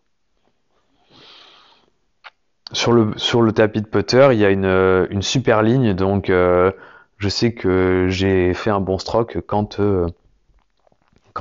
Sur 2.76 2.92
le, 2.92 3.52
tapis 3.52 3.80
de 3.80 3.86
putter, 3.86 4.28
il 4.32 4.38
y 4.38 4.44
a 4.44 4.50
une, 4.50 4.66
euh, 4.66 5.20
super 5.22 5.62
ligne, 5.62 5.94
donc 5.94 6.28
euh, 6.28 6.70
je 7.16 7.30
sais 7.30 7.54
que 7.54 8.06
j'ai 8.10 8.52
fait 8.52 8.68
un 8.68 8.80
bon 8.80 8.98
stroke 8.98 9.38
quand, 9.46 9.80
euh, 9.80 10.06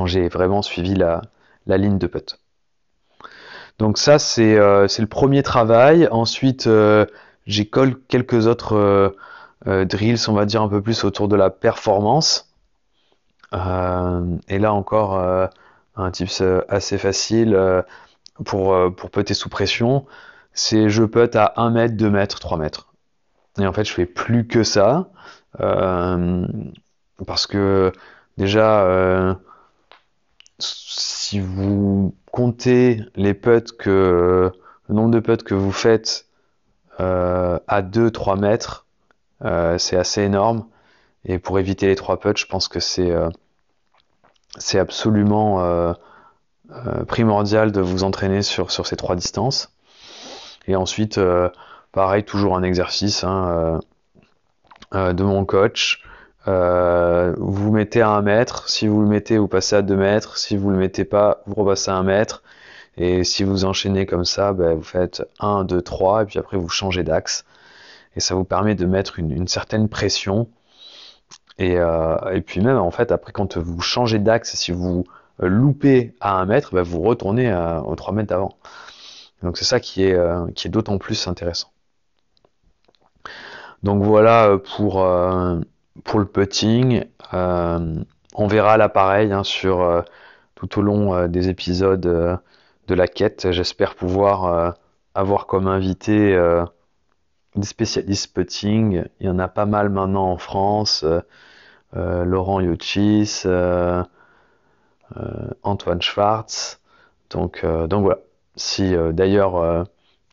j'ai 0.06 0.30
vraiment 0.30 0.62
suivi 0.62 0.96
la, 0.96 1.22
ligne 1.68 1.98
de 1.98 2.08
putt. 2.08 2.40
Donc 3.80 3.98
ça, 3.98 4.18
c'est 4.18 4.56
le 4.56 5.06
premier 5.08 5.44
travail. 5.44 6.08
Ensuite, 6.10 6.70
j'ai 7.48 7.66
collé 7.66 7.98
quelques 8.08 8.48
autres 8.48 9.14
drills, 9.66 10.30
on 10.30 10.34
va 10.34 10.46
dire 10.46 10.62
un 10.62 10.70
peu 10.70 10.82
plus 10.82 11.04
autour 11.04 11.28
de 11.28 11.36
la 11.36 11.50
performance. 11.50 12.50
et 13.52 14.60
là 14.60 14.74
encore, 14.74 15.20
un 15.98 16.12
tips 16.12 16.42
assez 16.70 16.98
facile 16.98 17.84
pour, 18.46 18.96
pour 18.96 19.10
putter 19.10 19.34
sous 19.34 19.50
pression 19.50 20.06
c'est 20.56 20.90
je 20.90 21.04
putt 21.04 21.36
à 21.36 21.54
1 21.58 21.70
mètre, 21.72 21.96
2 21.96 22.10
mètres, 22.10 22.40
3 22.40 22.58
mètres. 22.58 22.94
Et 23.60 23.68
en 23.68 23.74
fait, 23.74 23.86
je 23.86 23.94
fais 23.94 24.06
plus 24.06 24.48
que 24.48 24.64
ça. 24.64 25.10
Euh, 25.62 26.46
parce 27.28 27.48
que 27.48 27.92
déjà, 28.38 28.84
euh, 28.86 29.34
si 30.60 31.40
vous 31.40 32.16
comptez 32.32 33.02
les 33.16 33.34
putts 33.34 33.72
que 33.78 34.52
le 34.90 34.96
nombre 34.96 35.12
de 35.12 35.20
putts 35.20 35.44
que 35.44 35.54
vous 35.54 35.72
faites 35.72 36.26
euh, 37.00 37.60
à 37.68 37.82
2-3 37.82 38.40
mètres, 38.40 38.86
c'est 39.78 39.98
assez 39.98 40.22
énorme. 40.22 40.66
Et 41.26 41.40
pour 41.40 41.60
éviter 41.60 41.88
les 41.88 41.96
3 41.96 42.20
putts, 42.20 42.38
je 42.38 42.48
pense 42.48 42.68
que 42.68 42.80
c'est 42.80 43.14
c'est 44.58 44.80
absolument 44.80 45.94
primordial 47.08 47.72
de 47.72 47.82
vous 47.82 48.04
entraîner 48.04 48.42
sur, 48.42 48.72
sur 48.72 48.88
ces 48.88 48.96
trois 48.96 49.16
distances. 49.16 49.75
Et 50.68 50.76
ensuite, 50.76 51.18
euh, 51.18 51.50
pareil, 51.92 52.24
toujours 52.24 52.56
un 52.56 52.64
exercice 52.64 53.24
hein, 53.24 53.48
euh, 53.48 53.80
euh, 54.96 55.14
de 55.14 55.24
mon 55.24 55.46
coach. 55.46 56.02
vous 56.46 57.72
mettez 57.72 58.02
à 58.02 58.10
1 58.10 58.22
mètre, 58.22 58.70
si 58.70 58.88
vous 58.88 59.02
le 59.02 59.08
mettez, 59.08 59.38
vous 59.38 59.48
passez 59.48 59.76
à 59.76 59.82
2 59.82 59.96
mètres, 59.96 60.38
si 60.38 60.58
vous 60.58 60.70
le 60.70 60.78
mettez 60.78 61.06
pas, 61.06 61.42
vous 61.46 61.56
repassez 61.56 61.92
à 61.92 61.96
1 61.96 62.04
mètre. 62.04 62.44
Et 62.98 63.24
si 63.24 63.44
vous 63.44 63.66
enchaînez 63.66 64.06
comme 64.06 64.26
ça, 64.26 64.54
ben, 64.54 64.76
vous 64.76 64.84
faites 64.84 65.24
1, 65.40 65.66
2, 65.66 65.82
3, 65.82 66.24
et 66.24 66.26
puis 66.26 66.40
après 66.40 66.58
vous 66.58 66.70
changez 66.70 67.04
d'axe. 67.04 67.46
Et 68.16 68.20
ça 68.22 68.36
vous 68.36 68.46
permet 68.46 68.76
de 68.76 68.86
mettre 68.86 69.20
une, 69.20 69.48
certaine 69.48 69.90
pression. 69.90 70.48
Et, 71.60 71.74
et, 71.74 72.42
puis 72.42 72.62
même, 72.62 72.78
en 72.78 72.92
fait, 72.92 73.12
après, 73.12 73.34
quand 73.34 73.58
vous 73.58 73.82
changez 73.82 74.20
d'axe, 74.20 74.56
si 74.56 74.72
vous 74.72 75.06
loupez 75.40 76.14
à 76.22 76.40
1 76.40 76.46
mètre, 76.46 76.74
ben, 76.74 76.84
vous 76.84 77.02
retournez 77.02 77.54
aux 77.86 77.96
3 77.96 78.14
mètres 78.14 78.30
d'avant. 78.30 78.56
Donc 79.46 79.58
c'est 79.58 79.66
ça 79.66 79.80
qui 79.80 80.04
est, 80.04 80.16
euh, 80.16 80.48
qui 80.56 80.68
est 80.68 80.72
d'autant 80.72 80.98
plus 80.98 81.28
intéressant. 81.28 81.72
Donc 83.84 84.04
voilà 84.04 84.48
euh, 84.48 84.58
pour, 84.58 85.04
euh, 85.04 85.60
pour 86.04 86.20
le 86.20 86.26
putting. 86.26 87.06
on 87.32 88.48
verra 88.48 88.78
l'appareil 88.78 89.32
hein, 89.32 89.44
sur 89.44 90.04
tout 90.56 90.80
au 90.80 90.82
long 90.82 91.28
des 91.28 91.48
épisodes 91.50 92.02
de 92.02 92.94
la 92.94 93.08
quête. 93.08 93.52
J'espère 93.52 93.96
pouvoir 93.96 94.76
avoir 95.14 95.46
comme 95.46 95.68
invité 95.68 96.38
des 97.56 97.66
spécialistes 97.66 98.34
putting. 98.34 99.06
Il 99.20 99.28
y 99.28 99.30
en 99.30 99.40
a 99.40 99.48
pas 99.48 99.66
mal 99.66 99.90
maintenant 99.90 100.32
en 100.32 100.38
France. 100.38 101.06
Laurent 101.94 102.60
Yochis, 102.60 103.44
Antoine 105.64 106.02
Schwartz. 106.02 106.82
Donc, 107.30 107.66
donc 107.66 108.04
voilà. 108.04 108.20
Si 108.56 108.96
euh, 108.96 109.12
d'ailleurs 109.12 109.58
euh, 109.58 109.84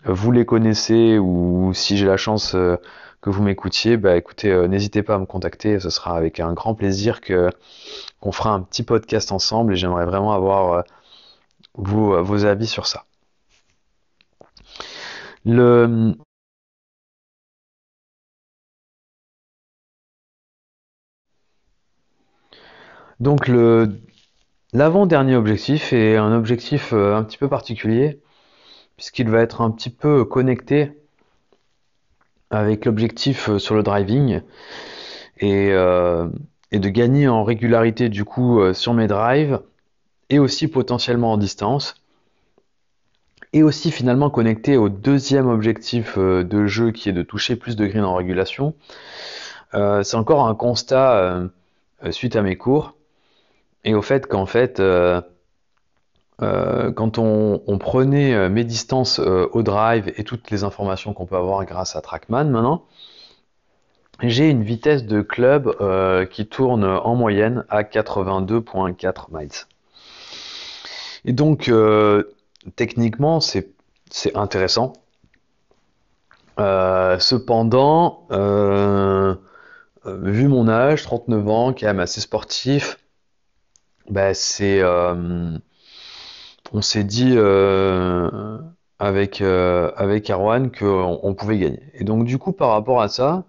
vous 0.04 0.32
les 0.32 0.44
connaissez 0.46 1.18
ou 1.18 1.72
si 1.74 1.96
j'ai 1.96 2.06
la 2.06 2.16
chance 2.16 2.54
euh, 2.54 2.76
que 3.20 3.30
vous 3.30 3.42
m'écoutiez, 3.42 3.96
bah 3.96 4.16
écoutez, 4.16 4.52
n'hésitez 4.68 5.02
pas 5.02 5.14
à 5.14 5.18
me 5.18 5.26
contacter, 5.26 5.78
ce 5.80 5.90
sera 5.90 6.16
avec 6.16 6.40
un 6.40 6.52
grand 6.54 6.74
plaisir 6.74 7.20
que 7.20 7.50
qu'on 8.20 8.32
fera 8.32 8.50
un 8.52 8.60
petit 8.62 8.82
podcast 8.82 9.32
ensemble 9.32 9.74
et 9.74 9.76
j'aimerais 9.76 10.06
vraiment 10.06 10.32
avoir 10.32 10.84
vos, 11.74 12.22
vos 12.22 12.44
avis 12.46 12.66
sur 12.66 12.86
ça. 12.86 13.04
Le, 15.44 16.14
donc 23.20 23.48
le 23.48 24.00
L'avant-dernier 24.74 25.36
objectif 25.36 25.92
est 25.92 26.16
un 26.16 26.34
objectif 26.34 26.94
euh, 26.94 27.14
un 27.14 27.24
petit 27.24 27.36
peu 27.36 27.46
particulier, 27.46 28.20
puisqu'il 28.96 29.28
va 29.28 29.40
être 29.40 29.60
un 29.60 29.70
petit 29.70 29.90
peu 29.90 30.24
connecté 30.24 30.92
avec 32.50 32.86
l'objectif 32.86 33.50
euh, 33.50 33.58
sur 33.58 33.74
le 33.74 33.82
driving 33.82 34.40
et, 35.40 35.68
euh, 35.72 36.26
et, 36.70 36.78
de 36.78 36.88
gagner 36.88 37.28
en 37.28 37.44
régularité 37.44 38.08
du 38.08 38.24
coup 38.24 38.72
sur 38.72 38.94
mes 38.94 39.08
drives 39.08 39.60
et 40.30 40.38
aussi 40.38 40.68
potentiellement 40.68 41.32
en 41.32 41.36
distance. 41.36 41.96
et 43.52 43.62
aussi 43.62 43.90
finalement 43.90 44.30
connecté 44.30 44.78
au 44.78 44.88
deuxième 44.88 45.48
objectif 45.48 46.18
de 46.18 46.66
jeu 46.66 46.92
qui 46.92 47.10
est 47.10 47.12
de 47.12 47.22
toucher 47.22 47.56
plus 47.56 47.76
de 47.76 47.86
green 47.86 48.04
en 48.04 48.14
régulation. 48.14 48.74
C'est 49.74 50.14
encore 50.14 50.46
un 50.46 50.54
constat 50.54 51.50
suite 52.10 52.36
à 52.36 52.42
mes 52.42 52.56
cours 52.56 52.94
et 53.84 53.94
au 53.94 54.02
fait 54.02 54.26
qu'en 54.26 54.46
fait, 54.46 54.82
quand 56.38 57.18
on, 57.18 57.78
prenait 57.78 58.48
mes 58.48 58.64
distances 58.64 59.18
au 59.18 59.62
drive 59.62 60.12
et 60.16 60.24
toutes 60.24 60.50
les 60.50 60.64
informations 60.64 61.12
qu'on 61.12 61.26
peut 61.26 61.36
avoir 61.36 61.64
grâce 61.64 61.96
à 61.96 62.00
Trackman 62.00 62.44
maintenant, 62.44 62.84
j'ai 64.20 64.48
une 64.50 64.62
vitesse 64.62 65.04
de 65.04 65.20
club 65.20 65.74
qui 66.30 66.46
tourne 66.46 66.84
en 66.84 67.14
moyenne 67.14 67.64
à 67.68 67.82
82.4 67.82 69.26
miles. 69.32 69.50
Et 71.24 71.32
donc, 71.32 71.70
techniquement, 72.76 73.40
c'est 73.40 73.66
intéressant. 74.34 74.94
Euh, 76.58 77.18
cependant, 77.18 78.26
euh, 78.30 79.34
euh, 80.06 80.18
vu 80.22 80.48
mon 80.48 80.68
âge, 80.68 81.02
39 81.02 81.48
ans, 81.48 81.72
quand 81.72 81.86
même 81.86 82.00
assez 82.00 82.20
sportif, 82.20 82.98
bah, 84.10 84.34
c'est, 84.34 84.82
on 84.84 86.82
s'est 86.82 87.04
dit 87.04 87.36
avec 88.98 89.40
avec 89.40 90.30
Erwan 90.30 90.70
qu'on 90.70 91.20
on 91.22 91.34
pouvait 91.34 91.58
gagner. 91.58 91.82
Et 91.94 92.04
donc 92.04 92.24
du 92.24 92.38
coup, 92.38 92.52
par 92.52 92.70
rapport 92.70 93.02
à 93.02 93.08
ça, 93.08 93.44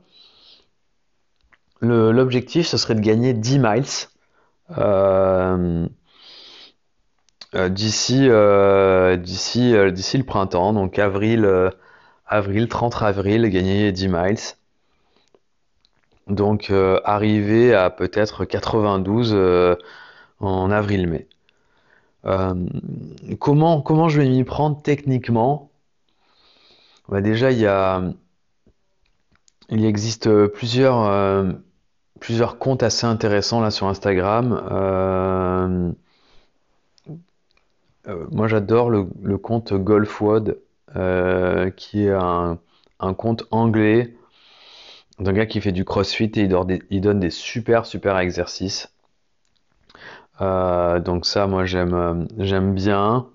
l'objectif 1.82 2.68
ce 2.68 2.78
serait 2.78 2.96
de 2.96 3.02
gagner 3.02 3.34
10 3.34 3.60
miles. 3.60 3.84
Euh, 7.56 7.70
d'ici 7.70 8.28
euh, 8.30 9.16
d'ici 9.16 9.76
euh, 9.76 9.92
d'ici 9.92 10.18
le 10.18 10.24
printemps, 10.24 10.74
donc 10.74 10.98
avril 10.98 11.48
avril 12.26 12.68
30 12.68 13.02
avril, 13.04 13.48
gagner 13.50 13.92
10 13.92 14.08
miles. 14.08 14.40
Donc 16.28 16.72
arriver 17.04 17.74
à 17.76 17.90
peut-être 17.90 18.46
92 18.46 19.36
en 20.44 20.72
avril-mai. 20.72 21.28
comment 23.40 23.82
comment 23.82 24.10
je 24.10 24.22
vais 24.22 24.30
m'y 24.30 24.44
prendre 24.44 24.82
techniquement? 24.82 25.70
Bah, 27.10 27.22
déjà 27.22 27.52
il 27.52 27.60
y 27.60 27.68
a 27.68 28.02
il 29.70 29.86
existe 29.86 30.30
plusieurs 30.48 31.54
plusieurs 32.20 32.58
comptes 32.58 32.84
assez 32.84 33.06
intéressants 33.06 33.62
là 33.62 33.72
sur 33.72 33.88
Instagram. 33.88 35.96
Euh, 38.08 38.26
moi, 38.32 38.48
j'adore 38.48 38.90
le, 38.90 39.38
compte 39.38 39.74
GolfWod, 39.74 40.60
euh, 40.96 41.70
qui 41.72 42.06
est 42.06 42.12
un, 42.12 42.60
compte 43.18 43.46
anglais 43.52 44.16
d'un 45.20 45.34
gars 45.34 45.46
qui 45.46 45.62
fait 45.62 45.72
du 45.72 45.86
crossfit 45.86 46.32
et 46.36 46.50
il, 46.90 47.02
donne 47.02 47.20
des 47.20 47.30
super 47.30 47.86
super 47.86 48.18
exercices. 48.18 48.93
Euh, 50.42 51.00
donc 51.00 51.26
ça, 51.26 51.48
moi, 51.48 51.66
j'aime 51.66 52.28
j'aime 52.38 52.74
bien. 52.74 53.28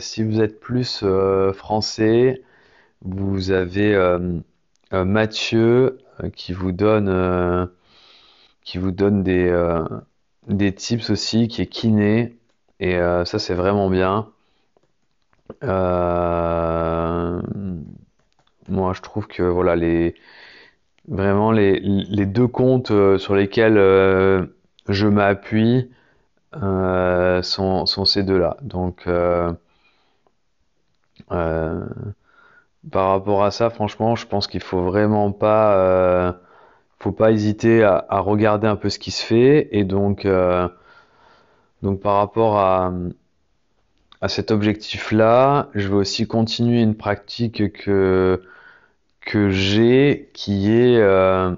si 0.00 0.22
vous 0.22 0.40
êtes 0.40 0.60
plus 0.60 1.04
français, 1.54 2.42
vous 3.02 3.50
avez 3.50 3.96
Mathieu 4.92 5.98
qui 6.34 6.52
vous 6.52 6.72
donne 6.72 7.70
qui 8.64 8.78
vous 8.78 8.90
donne 8.92 9.22
des 9.22 10.74
tips 10.74 11.10
aussi, 11.10 11.48
qui 11.48 11.62
est 11.62 11.66
kiné. 11.66 12.36
Et 12.80 12.96
euh, 12.96 13.24
ça, 13.24 13.38
c'est 13.38 13.54
vraiment 13.54 13.90
bien. 13.90 14.28
Euh, 15.62 17.40
moi, 18.68 18.92
je 18.94 19.02
trouve 19.02 19.26
que 19.26 19.42
voilà, 19.42 19.76
les, 19.76 20.14
vraiment 21.08 21.52
les, 21.52 21.80
deux 22.26 22.48
comptes 22.48 22.90
euh, 22.90 23.18
sur 23.18 23.34
lesquels 23.34 23.76
je 24.88 25.06
m'appuie 25.06 25.90
sont, 26.52 27.86
sont, 27.86 28.04
ces 28.04 28.22
deux-là. 28.22 28.56
Donc, 28.62 29.08
par 32.90 33.10
rapport 33.10 33.44
à 33.44 33.50
ça, 33.50 33.70
franchement, 33.70 34.16
je 34.16 34.26
pense 34.26 34.46
qu'il 34.46 34.62
faut 34.62 34.82
vraiment 34.82 35.32
pas, 35.32 36.36
faut 36.98 37.12
pas 37.12 37.30
hésiter 37.32 37.82
à, 37.84 38.04
à, 38.08 38.20
regarder 38.20 38.66
un 38.66 38.76
peu 38.76 38.90
ce 38.90 38.98
qui 38.98 39.10
se 39.10 39.24
fait. 39.24 39.68
Et 39.72 39.84
donc, 39.84 40.26
donc 41.82 42.00
par 42.00 42.16
rapport 42.16 42.58
à, 42.58 42.92
à 44.20 44.28
cet 44.28 44.50
objectif-là, 44.50 45.70
je 45.74 45.88
vais 45.88 45.94
aussi 45.94 46.26
continuer 46.26 46.80
une 46.82 46.94
pratique 46.94 47.72
que, 47.72 48.42
que 49.20 49.50
j'ai 49.50 50.30
qui 50.34 50.70
est 50.70 50.98
euh, 50.98 51.54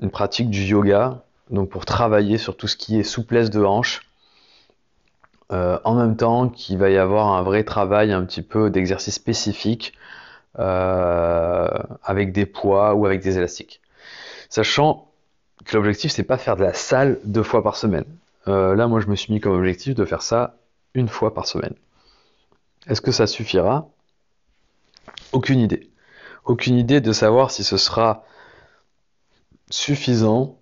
une 0.00 0.10
pratique 0.10 0.50
du 0.50 0.62
yoga, 0.62 1.24
donc 1.50 1.70
pour 1.70 1.84
travailler 1.84 2.38
sur 2.38 2.56
tout 2.56 2.68
ce 2.68 2.76
qui 2.76 2.98
est 2.98 3.02
souplesse 3.02 3.50
de 3.50 3.62
hanche. 3.62 4.02
Euh, 5.50 5.78
en 5.84 5.94
même 5.94 6.16
temps 6.16 6.48
qu'il 6.48 6.78
va 6.78 6.88
y 6.88 6.96
avoir 6.96 7.28
un 7.28 7.42
vrai 7.42 7.62
travail 7.64 8.12
un 8.12 8.24
petit 8.24 8.40
peu 8.40 8.70
d'exercice 8.70 9.14
spécifique 9.14 9.92
euh, 10.58 11.68
avec 12.02 12.32
des 12.32 12.46
poids 12.46 12.94
ou 12.94 13.04
avec 13.04 13.22
des 13.22 13.36
élastiques. 13.36 13.82
Sachant 14.48 15.08
que 15.64 15.76
l'objectif 15.76 16.10
c'est 16.10 16.22
pas 16.22 16.38
faire 16.38 16.56
de 16.56 16.62
la 16.62 16.72
salle 16.72 17.20
deux 17.24 17.42
fois 17.42 17.62
par 17.62 17.76
semaine. 17.76 18.06
Euh, 18.48 18.74
là, 18.74 18.88
moi, 18.88 19.00
je 19.00 19.06
me 19.06 19.14
suis 19.14 19.32
mis 19.32 19.40
comme 19.40 19.52
objectif 19.52 19.94
de 19.94 20.04
faire 20.04 20.22
ça 20.22 20.56
une 20.94 21.08
fois 21.08 21.32
par 21.34 21.46
semaine. 21.46 21.74
Est-ce 22.88 23.00
que 23.00 23.12
ça 23.12 23.26
suffira? 23.26 23.88
Aucune 25.32 25.60
idée. 25.60 25.90
Aucune 26.44 26.76
idée 26.76 27.00
de 27.00 27.12
savoir 27.12 27.50
si 27.50 27.62
ce 27.62 27.76
sera 27.76 28.24
suffisant 29.70 30.58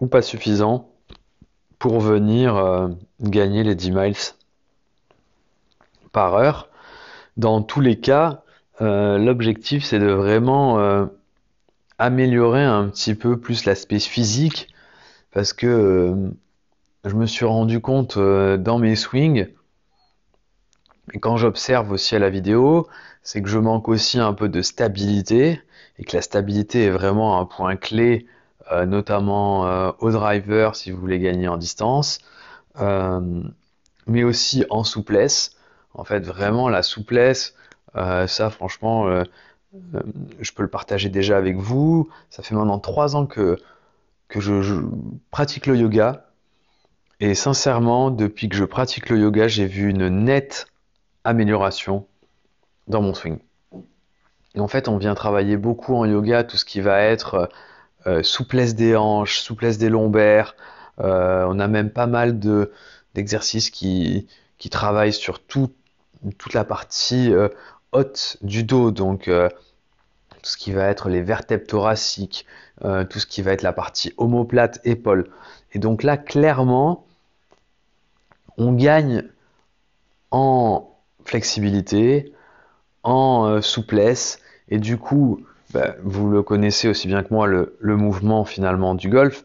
ou 0.00 0.06
pas 0.06 0.22
suffisant 0.22 0.90
pour 1.78 2.00
venir 2.00 2.56
euh, 2.56 2.88
gagner 3.20 3.62
les 3.62 3.74
10 3.74 3.90
miles 3.90 4.16
par 6.12 6.34
heure. 6.34 6.68
Dans 7.36 7.62
tous 7.62 7.80
les 7.80 7.98
cas, 7.98 8.42
euh, 8.80 9.18
l'objectif 9.18 9.84
c'est 9.84 9.98
de 9.98 10.10
vraiment 10.10 11.08
améliorer 11.98 12.64
un 12.64 12.88
petit 12.88 13.14
peu 13.14 13.38
plus 13.38 13.64
l'aspect 13.64 14.00
physique 14.00 14.68
parce 15.32 15.52
que 15.52 16.32
je 17.04 17.14
me 17.14 17.26
suis 17.26 17.44
rendu 17.44 17.80
compte 17.80 18.16
euh, 18.16 18.56
dans 18.56 18.78
mes 18.78 18.96
swings, 18.96 19.48
et 21.12 21.18
quand 21.18 21.36
j'observe 21.36 21.92
aussi 21.92 22.16
à 22.16 22.18
la 22.18 22.30
vidéo, 22.30 22.88
c'est 23.22 23.42
que 23.42 23.48
je 23.48 23.58
manque 23.58 23.88
aussi 23.88 24.18
un 24.18 24.32
peu 24.32 24.48
de 24.48 24.62
stabilité, 24.62 25.60
et 25.98 26.04
que 26.04 26.16
la 26.16 26.22
stabilité 26.22 26.84
est 26.84 26.90
vraiment 26.90 27.38
un 27.38 27.44
point 27.44 27.76
clé, 27.76 28.26
euh, 28.26 28.33
notamment 28.70 29.66
euh, 29.66 29.90
au 29.98 30.10
driver 30.10 30.76
si 30.76 30.90
vous 30.90 31.00
voulez 31.00 31.18
gagner 31.18 31.48
en 31.48 31.56
distance, 31.56 32.18
mais 34.06 34.24
aussi 34.24 34.64
en 34.70 34.84
souplesse. 34.84 35.56
En 35.94 36.04
fait, 36.04 36.20
vraiment 36.20 36.68
la 36.68 36.82
souplesse, 36.82 37.54
ça 37.94 38.50
franchement, 38.50 39.22
je 39.72 40.52
peux 40.52 40.62
le 40.62 40.68
partager 40.68 41.08
déjà 41.08 41.36
avec 41.36 41.56
vous. 41.56 42.08
Ça 42.30 42.42
fait 42.42 42.54
maintenant 42.54 42.80
trois 42.80 43.14
ans 43.14 43.26
que, 43.26 43.56
que 44.28 44.40
je 44.40 44.82
pratique 45.30 45.66
le 45.66 45.76
yoga 45.76 46.24
et 47.20 47.34
sincèrement, 47.34 48.10
depuis 48.10 48.48
que 48.48 48.56
je 48.56 48.64
pratique 48.64 49.08
le 49.08 49.18
yoga, 49.18 49.48
j'ai 49.48 49.66
vu 49.66 49.88
une 49.88 50.08
nette 50.08 50.66
amélioration 51.22 52.06
dans 52.88 53.00
mon 53.00 53.14
swing. 53.14 53.38
En 54.58 54.68
fait, 54.68 54.88
on 54.88 54.98
vient 54.98 55.14
travailler 55.14 55.56
beaucoup 55.56 55.94
en 55.94 56.04
yoga 56.04 56.44
tout 56.44 56.56
ce 56.56 56.64
qui 56.64 56.80
va 56.80 57.00
être 57.00 57.48
euh, 58.06 58.22
souplesse 58.22 58.74
des 58.74 58.96
hanches, 58.96 59.38
souplesse 59.40 59.78
des 59.78 59.88
lombaires. 59.88 60.56
Euh, 61.00 61.46
on 61.48 61.58
a 61.58 61.68
même 61.68 61.90
pas 61.90 62.06
mal 62.06 62.38
de 62.38 62.72
d'exercices 63.14 63.70
qui, 63.70 64.26
travaillent 64.70 65.12
sur 65.12 65.40
tout, 65.44 65.70
toute 66.38 66.54
la 66.54 66.64
partie 66.64 67.32
euh, 67.32 67.48
haute 67.92 68.38
du 68.42 68.64
dos, 68.64 68.90
donc 68.90 69.24
tout 69.24 70.50
ce 70.50 70.56
qui 70.56 70.72
va 70.72 70.86
être 70.86 71.08
les 71.08 71.22
vertèbres 71.22 71.66
thoraciques, 71.66 72.46
tout 72.82 73.18
ce 73.18 73.26
qui 73.26 73.42
va 73.42 73.52
être 73.52 73.62
la 73.62 73.72
partie 73.72 74.12
omoplate, 74.16 74.80
épaule. 74.84 75.30
Et 75.72 75.78
donc 75.78 76.02
là, 76.02 76.16
clairement, 76.16 77.06
on 78.56 78.72
gagne 78.72 79.24
en 80.30 80.90
flexibilité, 81.24 82.32
en 83.04 83.62
souplesse, 83.62 84.40
et 84.68 84.78
du 84.78 84.96
coup, 84.96 85.44
bah, 85.74 85.96
vous 86.04 86.30
le 86.30 86.44
connaissez 86.44 86.88
aussi 86.88 87.08
bien 87.08 87.24
que 87.24 87.34
moi, 87.34 87.48
le, 87.48 87.96
mouvement 87.96 88.44
finalement 88.44 88.94
du 88.94 89.08
golf, 89.08 89.44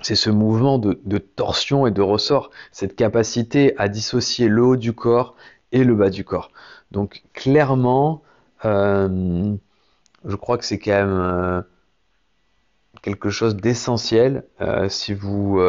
c'est 0.00 0.14
ce 0.14 0.30
mouvement 0.30 0.78
de, 0.78 1.18
torsion 1.18 1.88
et 1.88 1.90
de 1.90 2.02
ressort, 2.02 2.50
cette 2.70 2.94
capacité 2.94 3.74
à 3.76 3.88
dissocier 3.88 4.46
le 4.46 4.62
haut 4.62 4.76
du 4.76 4.92
corps 4.92 5.34
et 5.72 5.82
le 5.82 5.96
bas 5.96 6.10
du 6.10 6.24
corps. 6.24 6.52
Donc 6.92 7.24
clairement, 7.32 8.22
euh, 8.64 9.56
je 10.24 10.36
crois 10.36 10.56
que 10.56 10.64
c'est 10.64 10.78
quand 10.78 10.92
même 10.92 11.18
euh, 11.20 11.62
quelque 13.02 13.30
chose 13.30 13.56
d'essentiel 13.56 14.44
si 14.88 15.14
vous 15.14 15.60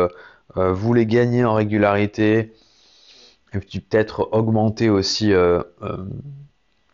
voulez 0.56 1.08
gagner 1.08 1.44
en 1.44 1.56
régularité, 1.56 2.54
et 3.54 3.60
puis 3.60 3.80
peut-être 3.80 4.30
augmenter 4.32 4.92
aussi 4.92 5.34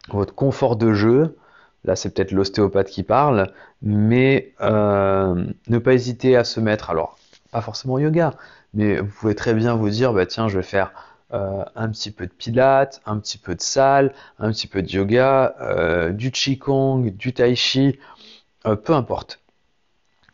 votre 0.09 0.33
confort 0.33 0.77
de 0.77 0.93
jeu. 0.93 1.35
Là, 1.83 1.95
c'est 1.95 2.13
peut-être 2.13 2.31
l'ostéopathe 2.31 2.89
qui 2.89 3.03
parle, 3.03 3.51
mais 3.81 4.53
ne 4.61 5.77
pas 5.77 5.93
hésiter 5.93 6.35
à 6.35 6.43
se 6.43 6.59
mettre, 6.59 6.89
alors 6.89 7.17
pas 7.51 7.61
forcément 7.61 7.99
yoga, 7.99 8.33
mais 8.73 8.99
vous 8.99 9.11
pouvez 9.11 9.35
très 9.35 9.53
bien 9.53 9.75
vous 9.75 9.89
dire, 9.89 10.13
bah 10.13 10.25
tiens, 10.25 10.47
je 10.47 10.57
vais 10.57 10.63
faire 10.63 10.93
euh, 11.33 11.63
un 11.75 11.89
petit 11.89 12.11
peu 12.11 12.25
de 12.27 12.31
pilates, 12.31 13.01
un 13.05 13.17
petit 13.17 13.37
peu 13.37 13.55
de 13.55 13.61
salle, 13.61 14.13
un 14.37 14.51
petit 14.51 14.67
peu 14.67 14.81
de 14.81 14.89
yoga, 14.89 15.55
euh, 15.61 16.11
du 16.11 16.29
qigong, 16.31 17.09
du 17.11 17.33
tai 17.33 17.55
chi, 17.55 17.99
euh, 18.65 18.75
peu 18.75 18.93
importe. 18.93 19.39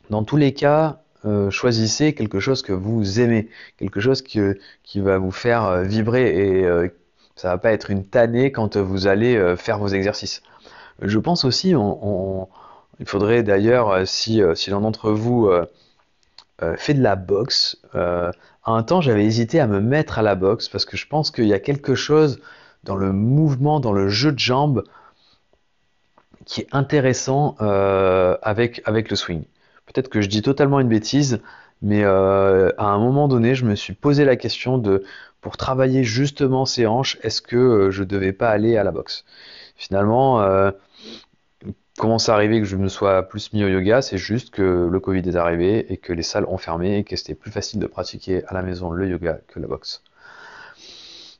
Dans 0.09 0.23
tous 0.23 0.37
les 0.37 0.53
cas, 0.53 1.01
choisissez 1.49 2.13
quelque 2.13 2.39
chose 2.39 2.61
que 2.61 2.71
vous 2.71 3.19
aimez, 3.19 3.49
quelque 3.75 3.99
chose 3.99 4.21
qui, 4.21 4.39
qui 4.83 5.01
va 5.01 5.17
vous 5.17 5.31
faire 5.31 5.83
vibrer 5.83 6.61
et 6.61 6.89
ça 7.35 7.49
va 7.49 7.57
pas 7.57 7.73
être 7.73 7.91
une 7.91 8.05
tannée 8.05 8.53
quand 8.53 8.77
vous 8.77 9.07
allez 9.07 9.55
faire 9.57 9.77
vos 9.77 9.89
exercices. 9.89 10.41
Je 11.01 11.19
pense 11.19 11.45
aussi, 11.45 11.73
il 12.99 13.05
faudrait 13.05 13.43
d'ailleurs, 13.43 14.07
si, 14.07 14.41
si 14.55 14.69
l'un 14.69 14.81
d'entre 14.81 15.11
vous 15.11 15.49
fait 16.77 16.93
de 16.93 17.03
la 17.03 17.15
boxe, 17.15 17.77
à 17.93 18.31
un 18.65 18.83
temps, 18.83 19.01
j'avais 19.01 19.25
hésité 19.25 19.59
à 19.59 19.67
me 19.67 19.79
mettre 19.79 20.19
à 20.19 20.21
la 20.21 20.35
boxe 20.35 20.69
parce 20.69 20.85
que 20.85 20.97
je 20.97 21.07
pense 21.07 21.31
qu'il 21.31 21.45
y 21.45 21.53
a 21.53 21.59
quelque 21.59 21.95
chose 21.95 22.39
dans 22.83 22.95
le 22.95 23.13
mouvement, 23.13 23.79
dans 23.79 23.93
le 23.93 24.09
jeu 24.09 24.31
de 24.31 24.39
jambes 24.39 24.83
qui 26.47 26.61
est 26.61 26.67
intéressant 26.71 27.55
euh, 27.61 28.37
avec, 28.41 28.81
avec 28.85 29.09
le 29.09 29.15
swing. 29.15 29.43
Peut-être 29.85 30.09
que 30.09 30.21
je 30.21 30.27
dis 30.27 30.41
totalement 30.41 30.79
une 30.79 30.87
bêtise, 30.87 31.41
mais 31.81 32.03
euh, 32.03 32.71
à 32.77 32.85
un 32.85 32.97
moment 32.97 33.27
donné, 33.27 33.53
je 33.53 33.65
me 33.65 33.75
suis 33.75 33.93
posé 33.93 34.25
la 34.25 34.37
question 34.37 34.77
de, 34.77 35.03
pour 35.41 35.57
travailler 35.57 36.03
justement 36.03 36.65
ces 36.65 36.87
hanches, 36.87 37.17
est-ce 37.21 37.41
que 37.41 37.55
euh, 37.55 37.91
je 37.91 38.03
ne 38.03 38.07
devais 38.07 38.33
pas 38.33 38.49
aller 38.49 38.77
à 38.77 38.83
la 38.83 38.91
boxe? 38.91 39.25
Finalement, 39.75 40.41
comment 41.97 42.19
c'est 42.19 42.31
arrivé 42.31 42.59
que 42.59 42.65
je 42.65 42.75
me 42.75 42.87
sois 42.87 43.23
plus 43.23 43.51
mis 43.53 43.63
au 43.63 43.67
yoga 43.67 44.01
C'est 44.01 44.17
juste 44.17 44.51
que 44.51 44.87
le 44.89 44.99
Covid 44.99 45.27
est 45.27 45.35
arrivé 45.35 45.91
et 45.91 45.97
que 45.97 46.13
les 46.13 46.23
salles 46.23 46.45
ont 46.47 46.57
fermé 46.57 46.97
et 46.97 47.03
que 47.03 47.15
c'était 47.15 47.35
plus 47.35 47.51
facile 47.51 47.79
de 47.79 47.87
pratiquer 47.87 48.43
à 48.47 48.53
la 48.53 48.61
maison 48.61 48.91
le 48.91 49.09
yoga 49.09 49.39
que 49.47 49.59
la 49.59 49.67
boxe. 49.67 50.03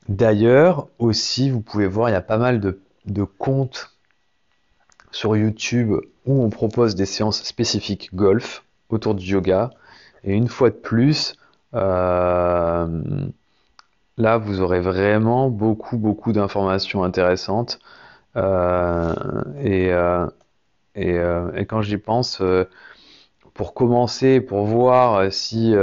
D'ailleurs, 0.09 0.87
aussi, 0.99 1.49
vous 1.49 1.61
pouvez 1.61 1.87
voir, 1.87 2.09
il 2.09 2.13
y 2.13 2.15
a 2.15 2.21
pas 2.21 2.37
mal 2.37 2.59
de, 2.59 3.23
comptes 3.37 3.91
sur 5.11 5.35
YouTube 5.35 5.93
où 6.25 6.43
on 6.43 6.49
propose 6.49 6.95
des 6.95 7.05
séances 7.05 7.43
spécifiques 7.43 8.13
golf 8.13 8.63
autour 8.89 9.15
du 9.15 9.25
yoga. 9.25 9.69
Et 10.23 10.33
une 10.33 10.47
fois 10.47 10.69
de 10.69 10.75
plus, 10.75 11.35
euh, 11.73 12.87
là, 14.17 14.37
vous 14.37 14.61
aurez 14.61 14.79
vraiment 14.79 15.49
beaucoup, 15.49 15.97
beaucoup 15.97 16.31
d'informations 16.31 17.03
intéressantes. 17.03 17.79
Euh, 18.37 19.13
euh, 19.65 20.27
euh, 20.97 21.51
et, 21.55 21.65
quand 21.65 21.81
j'y 21.81 21.97
pense, 21.97 22.41
euh, 22.41 22.65
pour 23.53 23.73
commencer, 23.73 24.41
pour 24.41 24.65
voir 24.65 25.15
euh, 25.15 25.29
si, 25.29 25.75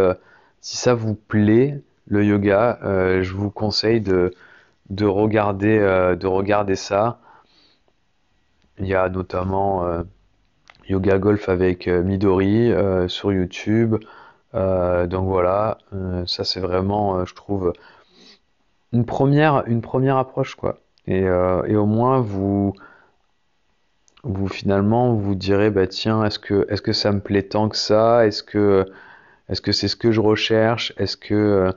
si 0.61 0.77
ça 0.77 0.95
vous 0.95 1.15
plaît, 1.15 1.83
le 2.07 2.25
yoga, 2.25 2.79
je 3.23 3.33
vous 3.33 3.51
conseille 3.51 4.01
de, 4.01 4.33
de, 4.91 5.07
regarder, 5.07 5.79
de 5.79 6.27
regarder 6.27 6.77
ça. 6.77 7.19
Il 8.79 8.87
y 8.87 8.95
a 8.95 9.09
notamment 9.09 9.87
Yoga 10.89 11.19
Golf 11.19 11.49
avec 11.49 11.87
Midori 11.87 12.73
sur 13.09 13.33
YouTube. 13.33 13.97
donc 14.53 15.27
voilà, 15.27 15.79
ça 16.27 16.45
c'est 16.45 16.61
vraiment, 16.61 17.25
je 17.25 17.35
trouve, 17.35 17.73
une 18.93 19.07
première, 19.07 19.65
une 19.67 19.81
première 19.81 20.19
approche 20.19 20.55
quoi. 20.55 20.79
Et, 21.07 21.23
et 21.23 21.77
au 21.77 21.87
moins 21.87 22.21
vous, 22.21 22.75
vous 24.25 24.49
finalement 24.49 25.15
vous 25.15 25.35
direz 25.35 25.71
bah 25.71 25.87
tiens 25.87 26.25
est-ce 26.25 26.39
que 26.39 26.67
est-ce 26.71 26.83
que 26.83 26.93
ça 26.93 27.13
me 27.13 27.21
plaît 27.21 27.43
tant 27.43 27.69
que 27.69 27.77
ça? 27.77 28.27
Est-ce 28.27 28.43
que 28.43 28.87
est-ce 29.49 29.61
que 29.61 29.73
c'est 29.73 29.89
ce 29.89 29.97
que 29.97 30.11
je 30.13 30.21
recherche? 30.21 30.93
Est-ce 30.99 31.17
que 31.17 31.73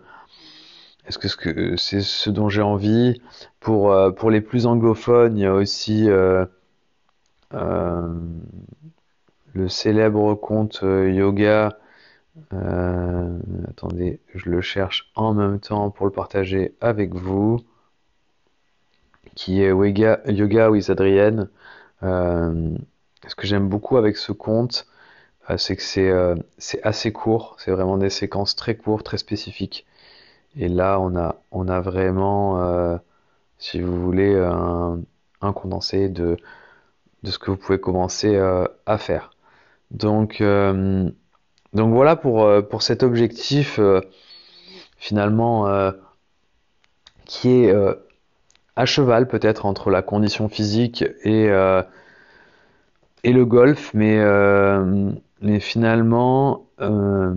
est-ce 1.07 1.17
que 1.19 1.75
c'est 1.77 2.01
ce 2.01 2.29
dont 2.29 2.49
j'ai 2.49 2.61
envie? 2.61 3.21
Pour 3.59 3.91
euh, 3.91 4.11
pour 4.11 4.31
les 4.31 4.41
plus 4.41 4.65
anglophones 4.65 5.37
il 5.37 5.41
y 5.41 5.45
a 5.45 5.53
aussi 5.53 6.09
euh, 6.09 6.45
euh, 7.53 8.13
le 9.53 9.67
célèbre 9.67 10.35
conte 10.35 10.81
yoga. 10.83 11.77
Attendez 13.69 14.19
je 14.35 14.49
le 14.49 14.61
cherche 14.61 15.11
en 15.15 15.33
même 15.33 15.59
temps 15.59 15.89
pour 15.89 16.05
le 16.05 16.11
partager 16.11 16.75
avec 16.81 17.13
vous 17.13 17.59
qui 19.35 19.61
est 19.61 19.69
Yoga, 19.69 20.71
with 20.71 20.89
Adrienne. 20.89 21.41
euh, 21.41 21.66
ce 22.01 23.35
que 23.35 23.47
j'aime 23.47 23.67
beaucoup 23.67 23.97
avec 23.97 24.17
ce 24.17 24.31
compte, 24.31 24.87
euh, 25.49 25.57
c'est 25.57 25.75
que 25.75 25.81
c'est 25.83 26.09
euh, 26.09 26.35
c'est 26.57 26.81
assez 26.83 27.11
court, 27.11 27.55
c'est 27.59 27.71
vraiment 27.71 27.97
des 27.97 28.09
séquences 28.09 28.55
très 28.55 28.75
courtes, 28.75 29.05
très 29.05 29.17
spécifiques. 29.17 29.85
Et 30.55 30.69
là, 30.69 30.99
on 30.99 31.15
a, 31.67 31.81
vraiment, 31.81 32.99
si 33.59 33.79
vous 33.79 34.01
voulez, 34.01 34.35
un, 34.35 35.53
condensé 35.53 36.09
de, 36.09 36.37
de 37.23 37.31
ce 37.31 37.37
que 37.37 37.51
vous 37.51 37.57
pouvez 37.57 37.79
commencer 37.79 38.35
à 38.87 38.97
faire. 38.97 39.31
Donc, 39.91 40.41
donc 40.41 41.93
voilà 41.93 42.15
pour, 42.15 42.49
pour 42.69 42.81
cet 42.81 43.03
objectif 43.03 43.79
finalement 44.97 45.91
qui 47.25 47.49
est 47.49 47.75
à 48.77 48.85
cheval 48.85 49.27
peut-être 49.27 49.65
entre 49.65 49.89
la 49.89 50.03
condition 50.03 50.49
physique 50.49 51.03
et, 51.23 51.49
euh, 51.49 51.81
le 53.23 53.43
golf, 53.43 53.91
mais, 53.93 54.19
euh, 54.19 55.11
finalement, 55.59 56.67
euh, 56.79 57.33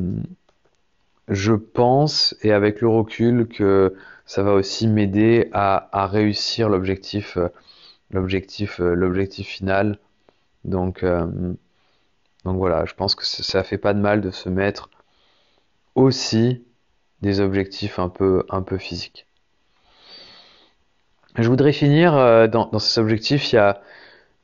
je 1.29 1.55
pense, 1.55 2.37
et 2.43 2.53
avec 2.53 2.81
le 2.81 2.89
recul, 2.89 3.49
que 3.49 3.97
ça 4.27 4.43
va 4.43 4.53
aussi 4.53 4.87
m'aider 4.87 5.49
à, 5.53 6.07
réussir 6.07 6.69
l'objectif, 6.69 7.39
l'objectif, 8.11 8.79
l'objectif 8.79 9.49
final. 9.49 9.99
Donc, 10.65 11.05
donc 12.45 12.57
voilà, 12.57 12.85
je 12.85 12.95
pense 12.95 13.15
que 13.15 13.25
ça 13.27 13.65
fait 13.65 13.79
pas 13.79 13.95
de 13.95 14.01
mal 14.01 14.21
de 14.21 14.31
se 14.31 14.49
mettre 14.49 14.91
aussi 15.95 16.65
des 17.23 17.41
objectifs 17.41 17.99
un 17.99 18.09
peu, 18.09 18.45
un 18.51 18.63
peu 18.63 18.79
physiques. 18.79 19.27
Je 21.41 21.49
voudrais 21.49 21.73
finir 21.73 22.15
euh, 22.15 22.49
dans, 22.49 22.79
ces 22.79 23.01
objectifs. 23.01 23.53
Il 23.53 23.57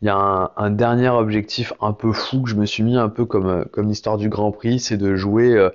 y 0.02 0.09
a, 0.09 0.52
un, 0.56 0.70
dernier 0.70 1.11
objectif 1.11 1.74
un 1.80 1.92
peu 1.92 2.12
fou 2.12 2.42
que 2.42 2.48
je 2.48 2.54
me 2.54 2.64
suis 2.64 2.82
mis 2.82 2.96
un 2.96 3.11
peu 3.11 3.26
comme, 3.26 3.48
euh, 3.48 3.82
l'histoire 3.82 4.16
du 4.16 4.30
Grand 4.30 4.50
Prix, 4.50 4.80
c'est 4.80 4.96
de 4.96 5.14
jouer 5.14 5.54
euh, 5.54 5.68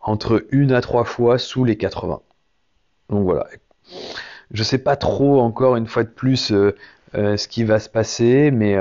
entre 0.00 0.46
une 0.50 0.72
à 0.72 0.80
trois 0.80 1.04
fois 1.04 1.38
sous 1.38 1.64
les 1.64 1.76
80. 1.76 2.20
Donc 3.10 3.24
voilà. 3.24 3.46
Je 4.50 4.62
sais 4.62 4.78
pas 4.78 4.96
trop 4.96 5.40
encore 5.40 5.76
une 5.76 5.86
fois 5.86 6.04
de 6.04 6.08
plus 6.08 6.52
ce 7.12 7.48
qui 7.48 7.64
va 7.64 7.78
se 7.78 7.90
passer, 7.90 8.50
mais 8.50 8.76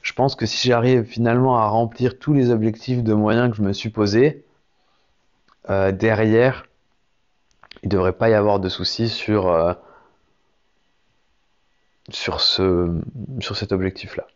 je 0.00 0.12
pense 0.14 0.34
que 0.34 0.46
si 0.46 0.68
j'arrive 0.68 1.02
finalement 1.04 1.58
à 1.58 1.66
remplir 1.66 2.18
tous 2.18 2.32
les 2.32 2.50
objectifs 2.50 3.02
de 3.02 3.12
moyens 3.12 3.50
que 3.50 3.56
je 3.56 3.62
me 3.62 3.72
suis 3.74 3.90
posé, 3.90 4.44
derrière, 5.68 6.66
il 7.82 7.90
devrait 7.90 8.12
pas 8.12 8.30
y 8.30 8.34
avoir 8.34 8.60
de 8.60 8.70
soucis 8.70 9.08
sur 9.10 9.76
sur, 12.10 12.40
ce, 12.40 12.90
sur 13.40 13.56
cet 13.56 13.72
objectif-là. 13.72 14.26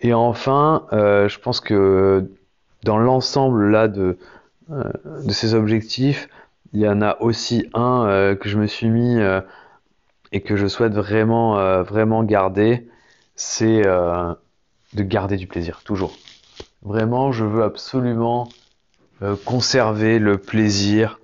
Et 0.00 0.14
enfin, 0.14 0.86
euh, 0.92 1.28
je 1.28 1.38
pense 1.38 1.60
que 1.60 2.30
dans 2.84 2.98
l'ensemble 2.98 3.74
euh, 3.74 4.14
de 4.70 5.32
ces 5.32 5.54
objectifs, 5.54 6.28
il 6.72 6.80
y 6.80 6.88
en 6.88 7.00
a 7.00 7.16
aussi 7.20 7.68
un 7.74 8.06
euh, 8.06 8.34
que 8.34 8.48
je 8.48 8.58
me 8.58 8.66
suis 8.66 8.88
mis 8.88 9.18
et 10.32 10.40
que 10.42 10.56
je 10.56 10.66
souhaite 10.66 10.92
vraiment, 10.92 11.82
vraiment 11.82 12.24
garder, 12.24 12.88
c'est 13.36 13.82
de 13.82 15.02
garder 15.02 15.36
du 15.36 15.46
plaisir, 15.46 15.82
toujours. 15.84 16.16
Vraiment, 16.82 17.32
je 17.32 17.44
veux 17.44 17.62
absolument 17.62 18.48
conserver 19.44 20.18
le 20.18 20.36
plaisir 20.36 21.20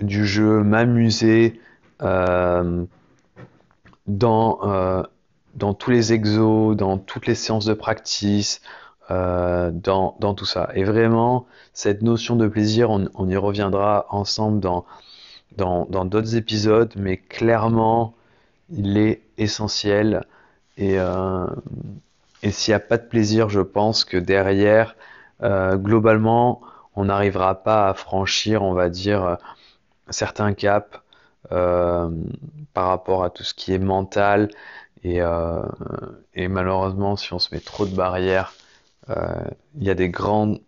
du 0.00 0.26
jeu, 0.26 0.62
m'amuser 0.62 1.58
dans, 4.06 4.60
euh, 4.62 5.02
dans 5.54 5.74
tous 5.74 5.90
les 5.90 6.12
exos, 6.12 6.76
dans 6.76 6.98
toutes 6.98 7.26
les 7.26 7.34
séances 7.34 7.64
de 7.66 7.74
practice, 7.74 8.60
euh, 9.10 9.70
dans, 9.72 10.16
dans, 10.20 10.34
tout 10.34 10.46
ça. 10.46 10.70
Et 10.74 10.84
vraiment, 10.84 11.46
cette 11.72 12.02
notion 12.02 12.36
de 12.36 12.48
plaisir, 12.48 12.90
on, 12.90 13.08
on 13.14 13.28
y 13.28 13.36
reviendra 13.36 14.06
ensemble 14.10 14.60
dans 14.60 14.84
dans 15.56 16.04
d'autres 16.04 16.36
épisodes, 16.36 16.92
mais 16.96 17.16
clairement, 17.16 18.14
il 18.70 18.98
est 18.98 19.22
essentiel. 19.38 20.24
Et, 20.76 20.98
euh, 20.98 21.46
et 22.42 22.50
s'il 22.50 22.72
n'y 22.72 22.76
a 22.76 22.80
pas 22.80 22.98
de 22.98 23.06
plaisir, 23.06 23.48
je 23.48 23.60
pense 23.60 24.04
que 24.04 24.16
derrière, 24.18 24.96
euh, 25.42 25.76
globalement, 25.76 26.60
on 26.94 27.06
n'arrivera 27.06 27.54
pas 27.62 27.88
à 27.88 27.94
franchir, 27.94 28.62
on 28.62 28.74
va 28.74 28.88
dire, 28.90 29.38
certains 30.10 30.52
caps 30.54 31.00
par 31.48 32.88
rapport 32.88 33.24
à 33.24 33.30
tout 33.30 33.44
ce 33.44 33.54
qui 33.54 33.72
est 33.72 33.78
mental. 33.78 34.50
Et, 35.04 35.20
et 36.34 36.48
malheureusement, 36.48 37.16
si 37.16 37.32
on 37.32 37.38
se 37.38 37.54
met 37.54 37.60
trop 37.60 37.86
de 37.86 37.94
barrières, 37.94 38.54
il 39.08 39.82
y 39.82 39.90
a 39.90 39.94
des 39.94 40.08
grandes 40.08 40.60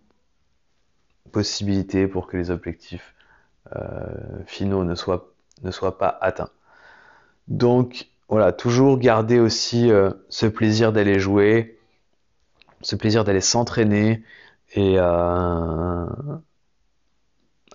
possibilités 1.33 2.07
pour 2.07 2.27
que 2.27 2.37
les 2.37 2.51
objectifs 2.51 3.15
finaux 4.47 4.85
ne 4.85 4.95
soient, 4.95 5.99
pas 5.99 6.19
atteints. 6.21 6.51
Donc 7.49 8.09
voilà, 8.29 8.53
toujours 8.53 8.99
garder 8.99 9.41
aussi 9.41 9.91
ce 10.29 10.47
plaisir 10.47 10.93
d'aller 10.93 11.19
jouer, 11.19 11.79
ce 12.83 12.97
plaisir 12.97 13.25
d'aller 13.25 13.41
s'entraîner 13.41 14.23
et 14.73 14.95
euh, 14.99 16.07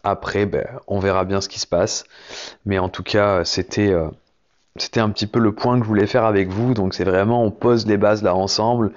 après, 0.03 0.45
ben, 0.45 0.65
on 0.87 0.99
verra 0.99 1.25
bien 1.25 1.41
ce 1.41 1.49
qui 1.49 1.59
se 1.59 1.67
passe. 1.67 2.05
Mais 2.65 2.79
en 2.79 2.89
tout 2.89 3.03
cas, 3.03 3.45
c'était 3.45 3.91
euh, 3.91 4.09
c'était 4.77 4.99
un 4.99 5.09
petit 5.09 5.27
peu 5.27 5.39
le 5.39 5.53
point 5.53 5.77
que 5.77 5.83
je 5.83 5.87
voulais 5.87 6.07
faire 6.07 6.25
avec 6.25 6.49
vous. 6.49 6.73
Donc 6.73 6.93
c'est 6.93 7.03
vraiment, 7.03 7.43
on 7.43 7.51
pose 7.51 7.87
les 7.87 7.97
bases 7.97 8.23
là 8.23 8.35
ensemble. 8.35 8.91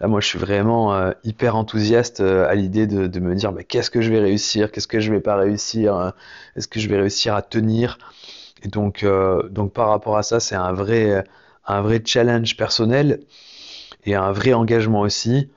Là, 0.00 0.08
moi, 0.08 0.20
je 0.20 0.26
suis 0.26 0.38
vraiment 0.38 0.94
euh, 0.94 1.12
hyper 1.24 1.56
enthousiaste 1.56 2.20
à 2.20 2.54
l'idée 2.54 2.86
de, 2.86 3.20
me 3.20 3.34
dire, 3.34 3.52
ben, 3.52 3.64
qu'est-ce 3.64 3.90
que 3.90 4.00
je 4.00 4.10
vais 4.10 4.20
réussir, 4.20 4.72
qu'est-ce 4.72 4.88
que 4.88 5.00
je 5.00 5.12
vais 5.12 5.20
pas 5.20 5.36
réussir, 5.36 6.12
est-ce 6.56 6.68
que 6.68 6.80
je 6.80 6.88
vais 6.88 6.98
réussir 6.98 7.34
à 7.34 7.42
tenir? 7.42 7.98
Et 8.62 8.68
donc, 8.68 9.06
donc 9.50 9.72
par 9.72 9.88
rapport 9.88 10.16
à 10.16 10.22
ça, 10.22 10.40
c'est 10.40 10.56
un 10.56 10.72
vrai, 10.72 11.24
un 11.66 11.80
vrai 11.82 12.02
challenge 12.04 12.56
personnel 12.56 13.20
et 14.04 14.14
un 14.14 14.32
vrai 14.32 14.52
engagement 14.52 15.00
aussi. 15.00 15.48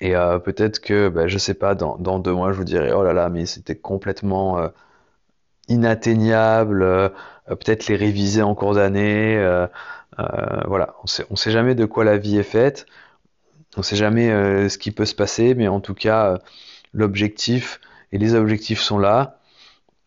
Et 0.00 0.14
euh, 0.14 0.38
peut-être 0.38 0.80
que, 0.80 1.08
bah, 1.08 1.26
je 1.28 1.38
sais 1.38 1.54
pas, 1.54 1.74
dans, 1.74 2.18
deux 2.18 2.32
mois, 2.32 2.52
je 2.52 2.58
vous 2.58 2.64
dirai, 2.64 2.92
oh 2.92 3.02
là 3.02 3.12
là, 3.12 3.28
mais 3.30 3.46
c'était 3.46 3.76
complètement 3.76 4.58
euh, 4.58 4.68
inatteignable, 5.68 6.82
euh, 6.82 7.08
peut-être 7.46 7.88
les 7.88 7.96
réviser 7.96 8.42
en 8.42 8.54
cours 8.54 8.74
d'année. 8.74 9.36
voilà, 10.66 10.94
on 11.02 11.06
sait, 11.06 11.26
sait 11.34 11.50
jamais 11.50 11.74
de 11.74 11.84
quoi 11.86 12.04
la 12.04 12.18
vie 12.18 12.38
est 12.38 12.42
faite, 12.42 12.86
on 13.76 13.82
sait 13.82 13.96
jamais 13.96 14.68
ce 14.68 14.78
qui 14.78 14.90
peut 14.92 15.06
se 15.06 15.14
passer, 15.14 15.54
mais 15.54 15.68
en 15.68 15.80
tout 15.80 15.94
cas, 15.94 16.38
l'objectif 16.94 17.80
et 18.12 18.18
les 18.18 18.34
objectifs 18.34 18.80
sont 18.80 18.98
là. 18.98 19.40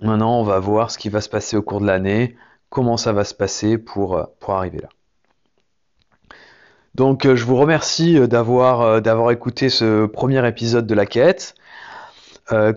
Maintenant, 0.01 0.39
on 0.39 0.43
va 0.43 0.59
voir 0.59 0.91
ce 0.91 0.97
qui 0.97 1.09
va 1.09 1.21
se 1.21 1.29
passer 1.29 1.57
au 1.57 1.61
cours 1.63 1.81
de 1.81 1.87
l'année, 1.87 2.37
comment 2.69 2.97
ça 2.97 3.13
va 3.13 3.23
se 3.23 3.35
passer 3.35 3.77
pour, 3.77 4.27
pour 4.39 4.53
arriver 4.53 4.79
là. 4.79 4.89
Donc 6.95 7.25
euh, 7.25 7.35
je 7.35 7.45
vous 7.45 7.55
remercie 7.55 8.17
euh, 8.17 8.27
d'avoir 8.27 8.81
euh, 8.81 8.99
d'avoir 8.99 9.31
écouté 9.31 9.69
ce 9.69 10.05
premier 10.05 10.45
épisode 10.47 10.85
de 10.85 10.93
la 10.93 11.05
quête. 11.05 11.55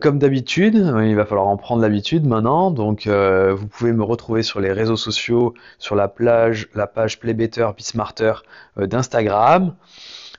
comme 0.00 0.20
d'habitude, 0.20 0.76
il 1.02 1.16
va 1.16 1.24
falloir 1.26 1.48
en 1.48 1.56
prendre 1.56 1.82
l'habitude 1.82 2.24
maintenant. 2.26 2.70
Donc, 2.70 3.08
vous 3.08 3.66
pouvez 3.66 3.92
me 3.92 4.04
retrouver 4.04 4.44
sur 4.44 4.60
les 4.60 4.70
réseaux 4.70 4.96
sociaux, 4.96 5.52
sur 5.80 5.96
la 5.96 6.06
plage, 6.06 6.68
la 6.76 6.86
page 6.86 7.18
Playbetter 7.18 7.68
Smarter 7.78 8.34
d'Instagram. 8.76 9.74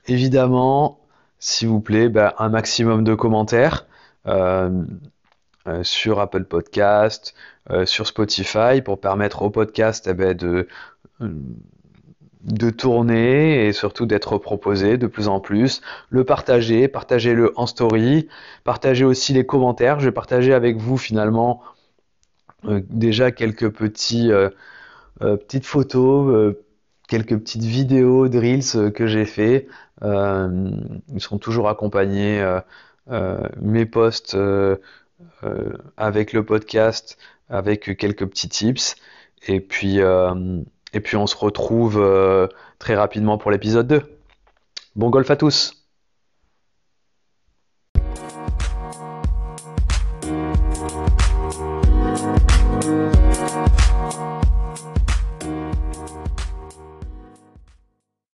Évidemment, 0.06 1.00
s'il 1.38 1.68
vous 1.68 1.80
plaît, 1.80 2.08
ben, 2.08 2.32
un 2.38 2.48
maximum 2.48 3.04
de 3.04 3.14
commentaires 3.14 3.84
sur 5.82 6.20
Apple 6.20 6.44
Podcast, 6.44 7.34
sur 7.84 8.06
Spotify, 8.06 8.80
pour 8.82 9.00
permettre 9.00 9.42
au 9.42 9.50
podcast 9.50 10.08
eh 10.10 10.14
ben, 10.14 10.34
de 10.34 10.66
de 12.46 12.70
tourner 12.70 13.66
et 13.66 13.72
surtout 13.72 14.06
d'être 14.06 14.38
proposé 14.38 14.98
de 14.98 15.06
plus 15.08 15.26
en 15.28 15.40
plus, 15.40 15.82
le 16.10 16.24
partager, 16.24 16.86
partagez-le 16.86 17.52
en 17.56 17.66
story, 17.66 18.28
partagez 18.64 19.04
aussi 19.04 19.32
les 19.32 19.44
commentaires, 19.44 19.98
je 19.98 20.06
vais 20.06 20.12
partager 20.12 20.54
avec 20.54 20.76
vous 20.76 20.96
finalement 20.96 21.62
euh, 22.64 22.80
déjà 22.88 23.32
quelques 23.32 23.70
petits 23.70 24.30
euh, 24.30 24.50
euh, 25.22 25.36
petites 25.36 25.66
photos, 25.66 26.54
quelques 27.08 27.36
petites 27.36 27.64
vidéos 27.64 28.28
de 28.28 28.38
reels 28.38 28.92
que 28.92 29.06
j'ai 29.06 29.24
fait. 29.24 29.66
ils 30.02 31.20
seront 31.20 31.38
toujours 31.38 31.68
accompagnés 31.68 32.44
mes 33.60 33.86
posts 33.86 34.36
avec 35.96 36.32
le 36.32 36.44
podcast, 36.44 37.18
avec 37.48 37.96
quelques 37.96 38.26
petits 38.26 38.48
tips 38.48 38.96
et 39.48 39.60
puis 39.60 40.00
et 40.92 41.00
puis 41.00 41.16
on 41.16 41.26
se 41.26 41.36
retrouve 41.36 41.98
euh, 41.98 42.48
très 42.78 42.94
rapidement 42.94 43.38
pour 43.38 43.50
l'épisode 43.50 43.86
2. 43.86 44.02
Bon 44.94 45.10
golf 45.10 45.30
à 45.30 45.36
tous 45.36 45.75